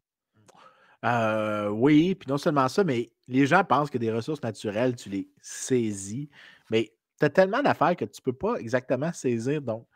[1.05, 5.09] Euh, oui, puis non seulement ça, mais les gens pensent que des ressources naturelles, tu
[5.09, 6.31] les saisis,
[6.71, 9.61] mais tu as tellement d'affaires que tu ne peux pas exactement saisir.
[9.61, 9.87] Donc,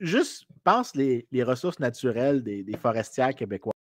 [0.00, 3.74] juste pense les, ressources naturelles des, forestières québécoises.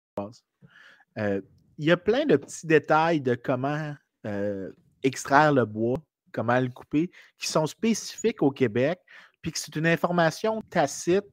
[1.18, 1.40] Euh,
[1.78, 3.94] il y a plein de petits détails de comment
[4.26, 4.70] euh,
[5.02, 5.98] extraire le bois,
[6.32, 9.00] comment le couper, qui sont spécifiques au Québec,
[9.42, 11.24] puis que c'est une information tacite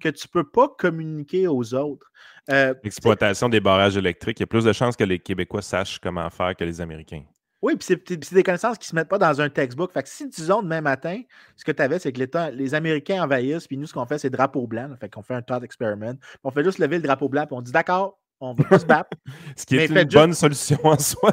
[0.00, 2.06] que tu ne peux pas communiquer aux autres.
[2.50, 5.98] Euh, L'exploitation des barrages électriques, il y a plus de chances que les Québécois sachent
[5.98, 7.24] comment faire que les Américains.
[7.62, 9.90] Oui, puis c'est des connaissances qui ne se mettent pas dans un textbook.
[9.92, 11.22] Fait que si, disons, demain matin,
[11.56, 14.30] ce que tu avais, c'est que les Américains envahissent, puis nous, ce qu'on fait, c'est
[14.30, 14.94] drapeau blanc.
[15.00, 16.14] Fait qu'on fait un thought experiment.
[16.44, 18.86] On fait juste lever le drapeau blanc, puis on dit d'accord, on va pas se
[18.86, 19.16] battre.
[19.56, 21.32] ce qui est une bonne solution en soi.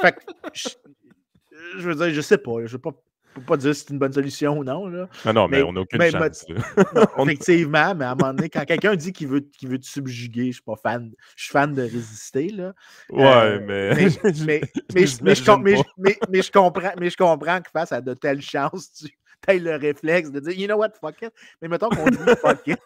[0.00, 0.16] fait,
[0.52, 0.68] je,
[1.78, 2.52] je, veux dire, je sais pas.
[2.58, 2.92] Je ne veux pas
[3.34, 4.86] peux pas dire si c'est une bonne solution ou non.
[4.86, 5.08] Là.
[5.26, 6.46] Non, non, mais, on n'a aucune chance.
[7.18, 10.52] effectivement, mais à un moment donné, quand quelqu'un dit qu'il veut, veut te subjuguer, je
[10.52, 11.12] suis pas fan.
[11.36, 12.48] Je suis fan de résister.
[12.48, 12.72] Là.
[13.10, 13.94] Ouais, euh, mais...
[14.44, 14.60] Mais,
[15.22, 20.30] mais, je, comprends, mais je comprends que face à de telles chances, tu le réflexe
[20.30, 21.32] de dire, you know what, fuck it.
[21.60, 22.78] Mais mettons qu'on dise fuck it,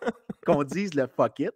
[0.44, 1.52] qu'on dise le fuck it.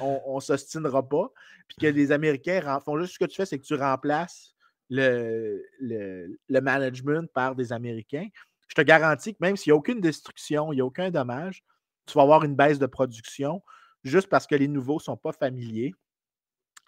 [0.00, 1.30] On ne s'ostinera pas.
[1.68, 4.54] Puis que les Américains font juste ce que tu fais, c'est que tu remplaces
[4.90, 8.26] le, le, management par des Américains,
[8.68, 11.64] je te garantis que même s'il n'y a aucune destruction, il n'y a aucun dommage,
[12.06, 13.62] tu vas avoir une baisse de production
[14.02, 15.94] juste parce que les nouveaux ne sont pas familiers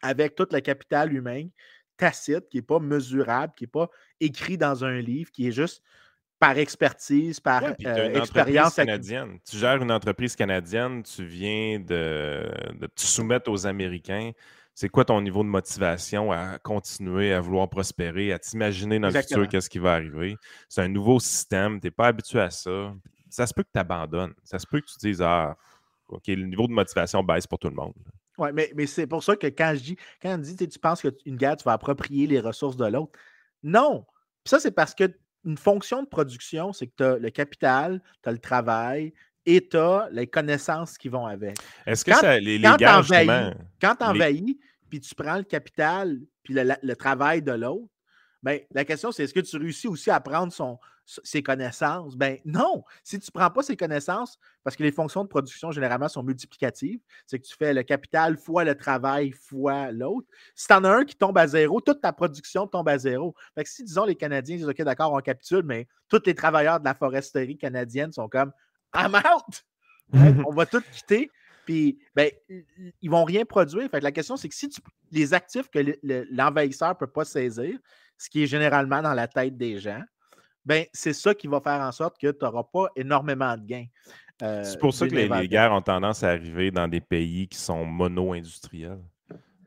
[0.03, 1.49] avec tout le capital humain
[1.97, 5.83] tacite, qui n'est pas mesurable, qui n'est pas écrit dans un livre, qui est juste
[6.43, 9.39] par expertise, par euh, expérience canadienne.
[9.49, 14.33] Tu gères une entreprise canadienne, tu viens de, de te soumettre aux Américains
[14.75, 19.21] c'est quoi ton niveau de motivation à continuer à vouloir prospérer, à t'imaginer dans le
[19.21, 20.37] futur qu'est-ce qui va arriver?
[20.69, 22.93] C'est un nouveau système, tu n'es pas habitué à ça.
[23.29, 24.35] Ça se peut que tu abandonnes.
[24.43, 25.57] Ça se peut que tu dises Ah,
[26.09, 27.93] OK, le niveau de motivation baisse pour tout le monde.
[28.39, 31.03] Oui, mais, mais c'est pour ça que quand je dis, quand on dit tu penses
[31.03, 33.13] qu'une guerre, tu vas approprier les ressources de l'autre.
[33.63, 34.07] Non.
[34.45, 35.05] ça, c'est parce que
[35.45, 39.13] une fonction de production, c'est que tu as le capital, tu as le travail,
[39.45, 41.57] et tu as les connaissances qui vont avec.
[41.87, 42.77] Est-ce que ça, les, les quand
[43.81, 47.89] Quand tu envahis, puis tu prends le capital, puis le, travail de l'autre,
[48.43, 52.17] ben, la question, c'est est-ce que tu réussis aussi à prendre son, ses connaissances?
[52.17, 52.85] Ben non.
[53.03, 56.23] Si tu ne prends pas ses connaissances, parce que les fonctions de production, généralement, sont
[56.23, 60.27] multiplicatives, c'est que tu fais le capital fois le travail fois l'autre.
[60.55, 63.35] Si tu en as un qui tombe à zéro, toute ta production tombe à zéro.
[63.55, 66.81] Fait que si, disons, les Canadiens disent OK, d'accord, on capitule, mais tous les travailleurs
[66.81, 68.53] de la foresterie canadienne sont comme
[68.95, 69.65] I'm out!
[70.47, 71.31] on va tout quitter.
[71.65, 72.31] Puis, ben,
[73.01, 73.89] ils vont rien produire.
[73.91, 74.81] Fait la question, c'est que si tu,
[75.11, 75.79] les actifs que
[76.31, 77.79] l'envahisseur ne peut pas saisir,
[78.19, 80.03] ce qui est généralement dans la tête des gens,
[80.65, 83.87] ben, c'est ça qui va faire en sorte que tu n'auras pas énormément de gains.
[84.43, 87.59] Euh, c'est pour ça que les, guerres ont tendance à arriver dans des pays qui
[87.59, 89.03] sont mono-industriels.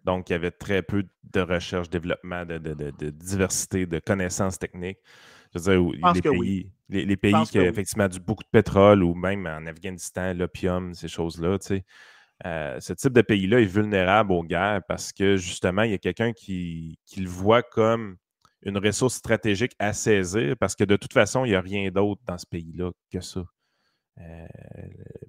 [0.04, 5.00] Donc, il y avait très peu de recherche, développement, de, de diversité, de connaissances techniques.
[5.56, 9.16] Je veux dire, les, pays, les, pays qui ont effectivement du, beaucoup de pétrole ou
[9.16, 11.86] même en Afghanistan, l'opium, ces choses-là, tu sais,
[12.46, 15.98] euh, ce type de pays-là est vulnérable aux guerres parce que justement, il y a
[15.98, 18.18] quelqu'un qui, le voit comme
[18.66, 22.22] une ressource stratégique à saisir parce que de toute façon, il n'y a rien d'autre
[22.26, 23.46] dans ce pays-là que ça.
[24.20, 24.48] Euh,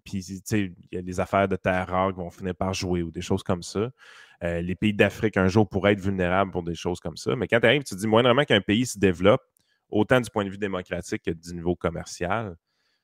[0.05, 2.73] puis, tu sais, il y a des affaires de terre rare qui vont finir par
[2.73, 3.91] jouer ou des choses comme ça.
[4.43, 7.37] Euh, les pays d'Afrique, un jour, pourraient être vulnérables pour des choses comme ça.
[7.37, 9.43] Mais quand tu arrives, tu te dis, moindrement qu'un pays se développe,
[9.91, 12.57] autant du point de vue démocratique que du niveau commercial.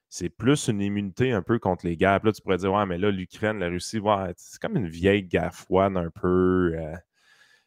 [0.09, 2.21] C'est plus une immunité un peu contre les guerres.
[2.25, 4.01] là, tu pourrais dire, ouais, mais là, l'Ukraine, la Russie,
[4.37, 6.75] c'est comme une vieille guerre froide un peu.
[6.77, 6.95] Euh,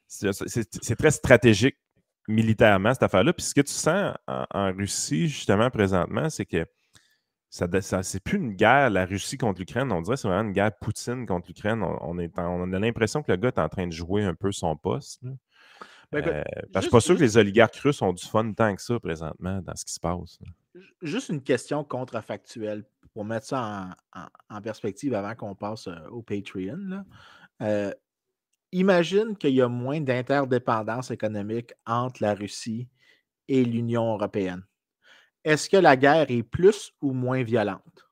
[0.07, 1.77] c'est très stratégique
[2.27, 3.33] militairement, cette affaire-là.
[3.33, 6.65] Puis ce que tu sens en, Russie, justement, présentement, c'est que
[7.49, 9.91] ça, ça c'est plus une guerre, la Russie contre l'Ukraine.
[9.91, 11.83] On dirait que c'est vraiment une guerre Poutine contre l'Ukraine.
[11.83, 14.75] On, on, a l'impression que le gars est en train de jouer un peu son
[14.75, 15.21] poste.
[16.11, 18.75] Ben, euh, je ne suis pas sûr que les oligarques russes ont du fun tant
[18.75, 20.39] que ça présentement dans ce qui se passe.
[21.01, 22.83] Juste une question contrefactuelle.
[23.13, 23.95] pour mettre ça
[24.49, 27.03] en, perspective avant qu'on passe au Patreon,
[28.75, 32.89] imagine qu'il y a moins d'interdépendance économique entre la Russie
[33.47, 34.63] et l'Union européenne.
[35.43, 38.05] Est-ce que la guerre est plus ou moins violente?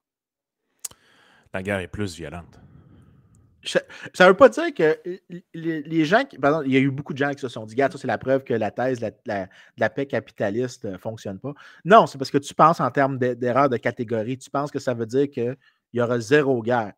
[1.53, 2.59] La guerre est plus violente.
[3.65, 3.79] Ça
[4.21, 4.99] ne veut pas dire que
[5.53, 6.37] les, gens qui.
[6.37, 8.17] Pardon, il y a eu beaucoup de gens qui se sont dit, gars, c'est la
[8.17, 11.53] preuve que la thèse de la, paix capitaliste ne fonctionne pas.
[11.85, 14.37] Non, c'est parce que tu penses en termes d'erreur de catégorie.
[14.37, 15.55] Tu penses que ça veut dire qu'il
[15.93, 16.93] y aura zéro guerre.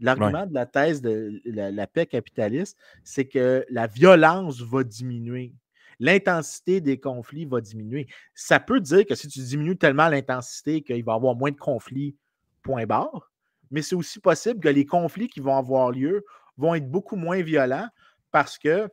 [0.00, 5.54] L'argument de la thèse de la, paix capitaliste, c'est que la violence va diminuer.
[5.98, 8.06] L'intensité des conflits va diminuer.
[8.34, 11.56] Ça peut dire que si tu diminues tellement l'intensité qu'il va y avoir moins de
[11.56, 12.14] conflits,
[12.62, 13.32] point barre.
[13.70, 16.24] Mais c'est aussi possible que les conflits qui vont avoir lieu
[16.58, 17.88] vont être beaucoup moins violents
[18.30, 18.88] parce que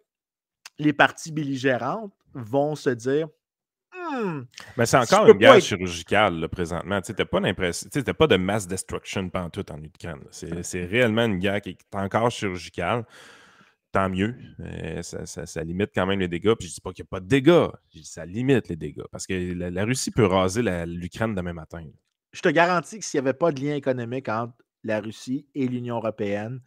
[0.79, 3.27] les parties belligérantes vont se dire
[4.13, 4.45] Hmm.
[4.77, 7.01] Mais c'est encore une guerre chirurgicale, présentement.
[7.01, 10.19] Tu n'as pas pas de mass destruction pendant tout en Ukraine.
[10.31, 13.05] C'est réellement une guerre qui est encore chirurgicale.
[13.91, 14.35] Tant mieux.
[15.01, 16.55] Ça, limite quand même les dégâts.
[16.57, 17.67] Puis je dis pas qu'il n'y a pas de dégâts.
[17.93, 19.03] Je dis ça limite les dégâts.
[19.11, 21.83] Parce que la, Russie peut raser l'Ukraine demain matin.
[22.31, 24.53] Je te garantis que s'il n'y avait pas de lien économique entre
[24.83, 26.61] la Russie et l'Union européenne,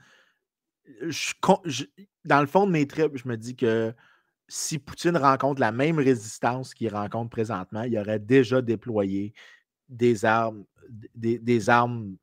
[2.24, 3.92] dans le fond de mes tripes, je me dis que
[4.48, 9.34] si Poutine rencontre la même résistance qu'il rencontre présentement, il aurait déjà déployé
[9.88, 10.64] des armes,
[11.14, 12.16] des, armes,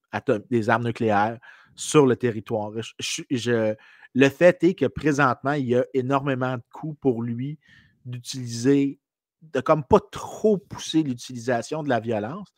[0.49, 1.39] des armes nucléaires
[1.75, 2.71] sur le territoire.
[2.71, 7.59] le fait est que présentement, il y a énormément de coûts pour lui
[8.05, 8.99] d'utiliser,
[9.41, 12.53] de comme pas trop pousser l'utilisation de la violence,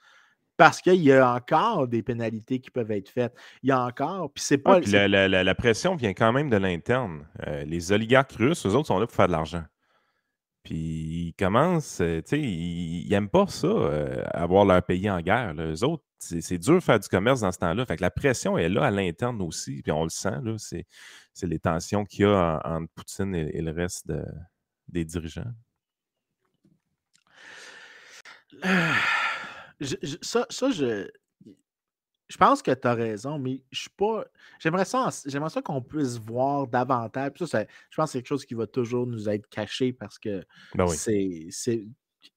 [0.58, 3.36] parce qu'il y a encore des pénalités qui peuvent être faites.
[3.64, 4.80] Il y a encore, puis c'est pas.
[4.80, 7.28] la, pression vient quand même de l'interne.
[7.48, 9.64] Euh, les oligarques russes, eux autres, sont là pour faire de l'argent.
[10.64, 15.22] Puis ils commencent, euh, tu sais, ils n'aiment pas ça, euh, avoir leur pays en
[15.22, 15.54] guerre.
[15.54, 17.86] Les autres, c'est dur de faire du commerce dans ce temps-là.
[17.86, 20.88] Fait que la pression est là à l'interne aussi, puis on le sent, là, c'est
[21.44, 24.12] les tensions qu'il y a entre Poutine et, le reste
[24.88, 25.44] des dirigeants.
[30.22, 31.08] ça, ça je,
[32.28, 34.26] je pense que tu as raison, mais je suis pas.
[34.60, 37.32] J'aimerais ça, j'aimerais ça qu'on puisse voir davantage.
[37.46, 40.44] ça, je pense que c'est quelque chose qui va toujours nous être caché parce que
[40.74, 41.48] ben c'est.
[41.50, 41.86] C'est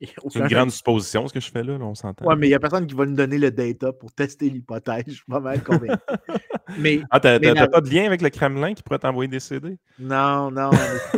[0.34, 2.26] une grande supposition ce que je fais là, on s'entend.
[2.28, 5.04] Oui, mais il n'y a personne qui va nous donner le data pour tester l'hypothèse.
[5.06, 5.96] Je suis pas mal convaincu.
[6.78, 9.78] mais, ah, t'as pas de lien avec le Kremlin qui pourrait t'envoyer des CD?
[9.98, 10.68] Non, non,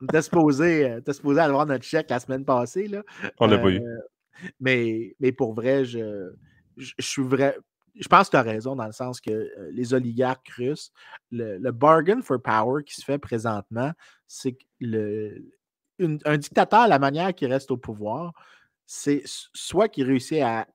[0.00, 2.88] on était supposé, euh, supposé aller voir notre chèque la semaine passée.
[2.88, 3.02] Là.
[3.38, 3.82] On l'a pas eu.
[4.60, 6.32] Mais, mais pour vrai, je,
[6.76, 7.56] je, suis vrai.
[7.94, 10.92] Je pense que tu as raison dans le sens que euh, les oligarques russes,
[11.30, 13.92] le, bargain for power qui se fait présentement,
[14.26, 15.52] c'est que le,
[15.98, 18.32] un dictateur, la manière qu'il reste au pouvoir,
[18.86, 20.66] c'est soit qu'il réussit à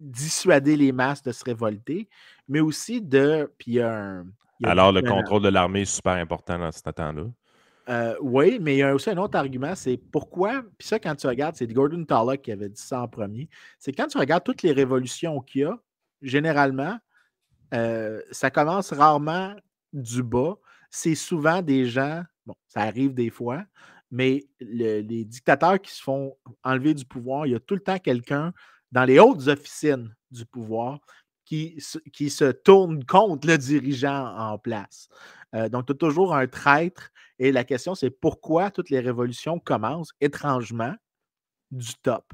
[0.00, 2.08] dissuader les masses de se révolter,
[2.46, 3.52] mais aussi de.
[3.58, 7.24] Puis Alors, le contrôle de l'armée est super important dans ce temps-là.
[7.88, 11.14] Euh, oui, mais il y a aussi un autre argument, c'est pourquoi, puis ça, quand
[11.14, 13.48] tu regardes, c'est Gordon Tullock qui avait dit ça en premier,
[13.78, 15.78] c'est quand tu regardes toutes les révolutions qu'il y a,
[16.20, 16.98] généralement,
[17.72, 19.54] euh, ça commence rarement
[19.92, 20.56] du bas.
[20.90, 23.64] C'est souvent des gens, bon, ça arrive des fois,
[24.10, 27.98] mais les dictateurs qui se font enlever du pouvoir, il y a tout le temps
[27.98, 28.52] quelqu'un
[28.92, 31.00] dans les hautes officines du pouvoir
[31.44, 31.82] qui,
[32.12, 35.08] qui se tourne contre le dirigeant en place.
[35.54, 37.10] Euh, donc, tu as toujours un traître.
[37.38, 40.94] Et la question, c'est pourquoi toutes les révolutions commencent étrangement
[41.70, 42.32] du top?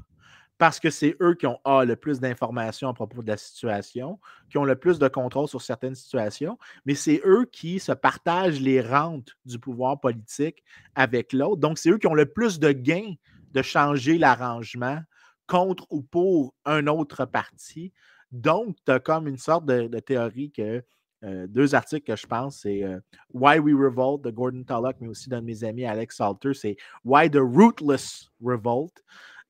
[0.57, 4.19] Parce que c'est eux qui ont le plus d'informations à propos de la situation,
[4.49, 8.61] qui ont le plus de contrôle sur certaines situations, mais c'est eux qui se partagent
[8.61, 10.63] les rentes du pouvoir politique
[10.95, 11.57] avec l'autre.
[11.57, 13.15] Donc, c'est eux qui ont le plus de gains
[13.51, 14.99] de changer l'arrangement
[15.45, 17.91] contre ou pour un autre parti.
[18.31, 20.83] Donc, tu as comme une sorte de théorie que
[21.25, 22.99] euh, deux articles que je pense, c'est euh,
[23.33, 26.77] Why We Revolt de Gordon Tullock, mais aussi d'un de mes amis, Alex Salter, c'est
[27.03, 28.93] Why the Rootless Revolt.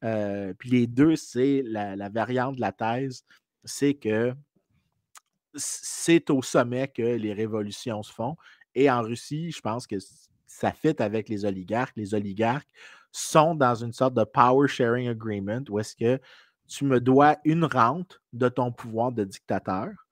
[0.04, 3.26] Euh, puis les deux, c'est la, variante de la thèse,
[3.64, 4.34] c'est que
[5.56, 8.38] c'est au sommet que les révolutions se font.
[8.74, 9.96] Et en Russie, je pense que
[10.48, 11.96] ça fit avec les oligarques.
[11.96, 12.70] Les oligarques
[13.12, 16.22] sont dans une sorte de power sharing agreement où est-ce que
[16.68, 20.05] tu me dois une rente de ton pouvoir de dictateur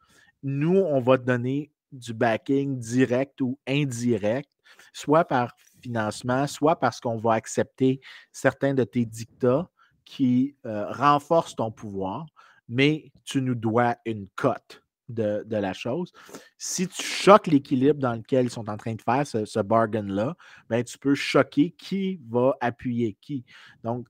[0.44, 4.50] nous, on va te donner du backing direct ou indirect,
[4.92, 8.02] soit par financement, soit parce qu'on va accepter
[8.32, 9.70] certains de tes dictats
[10.06, 12.26] qui euh, renforcent ton pouvoir,
[12.68, 16.12] mais tu nous dois une cote de, la chose.
[16.58, 20.36] Si tu choques l'équilibre dans lequel ils sont en train de faire ce, bargain-là,
[20.70, 23.46] ben, tu peux choquer qui va appuyer qui.
[23.84, 24.08] Donc,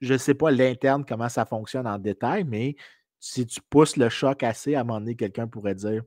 [0.00, 2.76] je ne sais pas l'interne comment ça fonctionne en détail, mais
[3.22, 6.02] si tu pousses le choc assez, à un moment donné, quelqu'un pourrait dire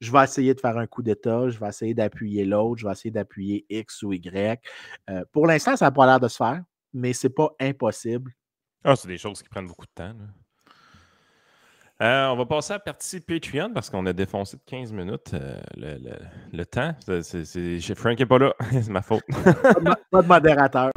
[0.00, 2.92] je vais essayer de faire un coup d'État, je vais essayer d'appuyer l'autre, je vais
[2.92, 4.60] essayer d'appuyer X ou Y.
[5.08, 6.62] Euh, pour l'instant, ça n'a pas l'air de se faire,
[6.92, 8.32] mais ce n'est pas impossible.
[8.82, 10.12] Ah, c'est des choses qui prennent beaucoup de temps.
[12.02, 15.32] Euh, on va passer à la partie Patreon parce qu'on a défoncé de 15 minutes
[15.32, 16.18] euh, le,
[16.52, 16.94] le, temps.
[17.22, 19.22] C'est, Frank n'est pas là, c'est ma faute.
[20.10, 20.90] pas de modérateur.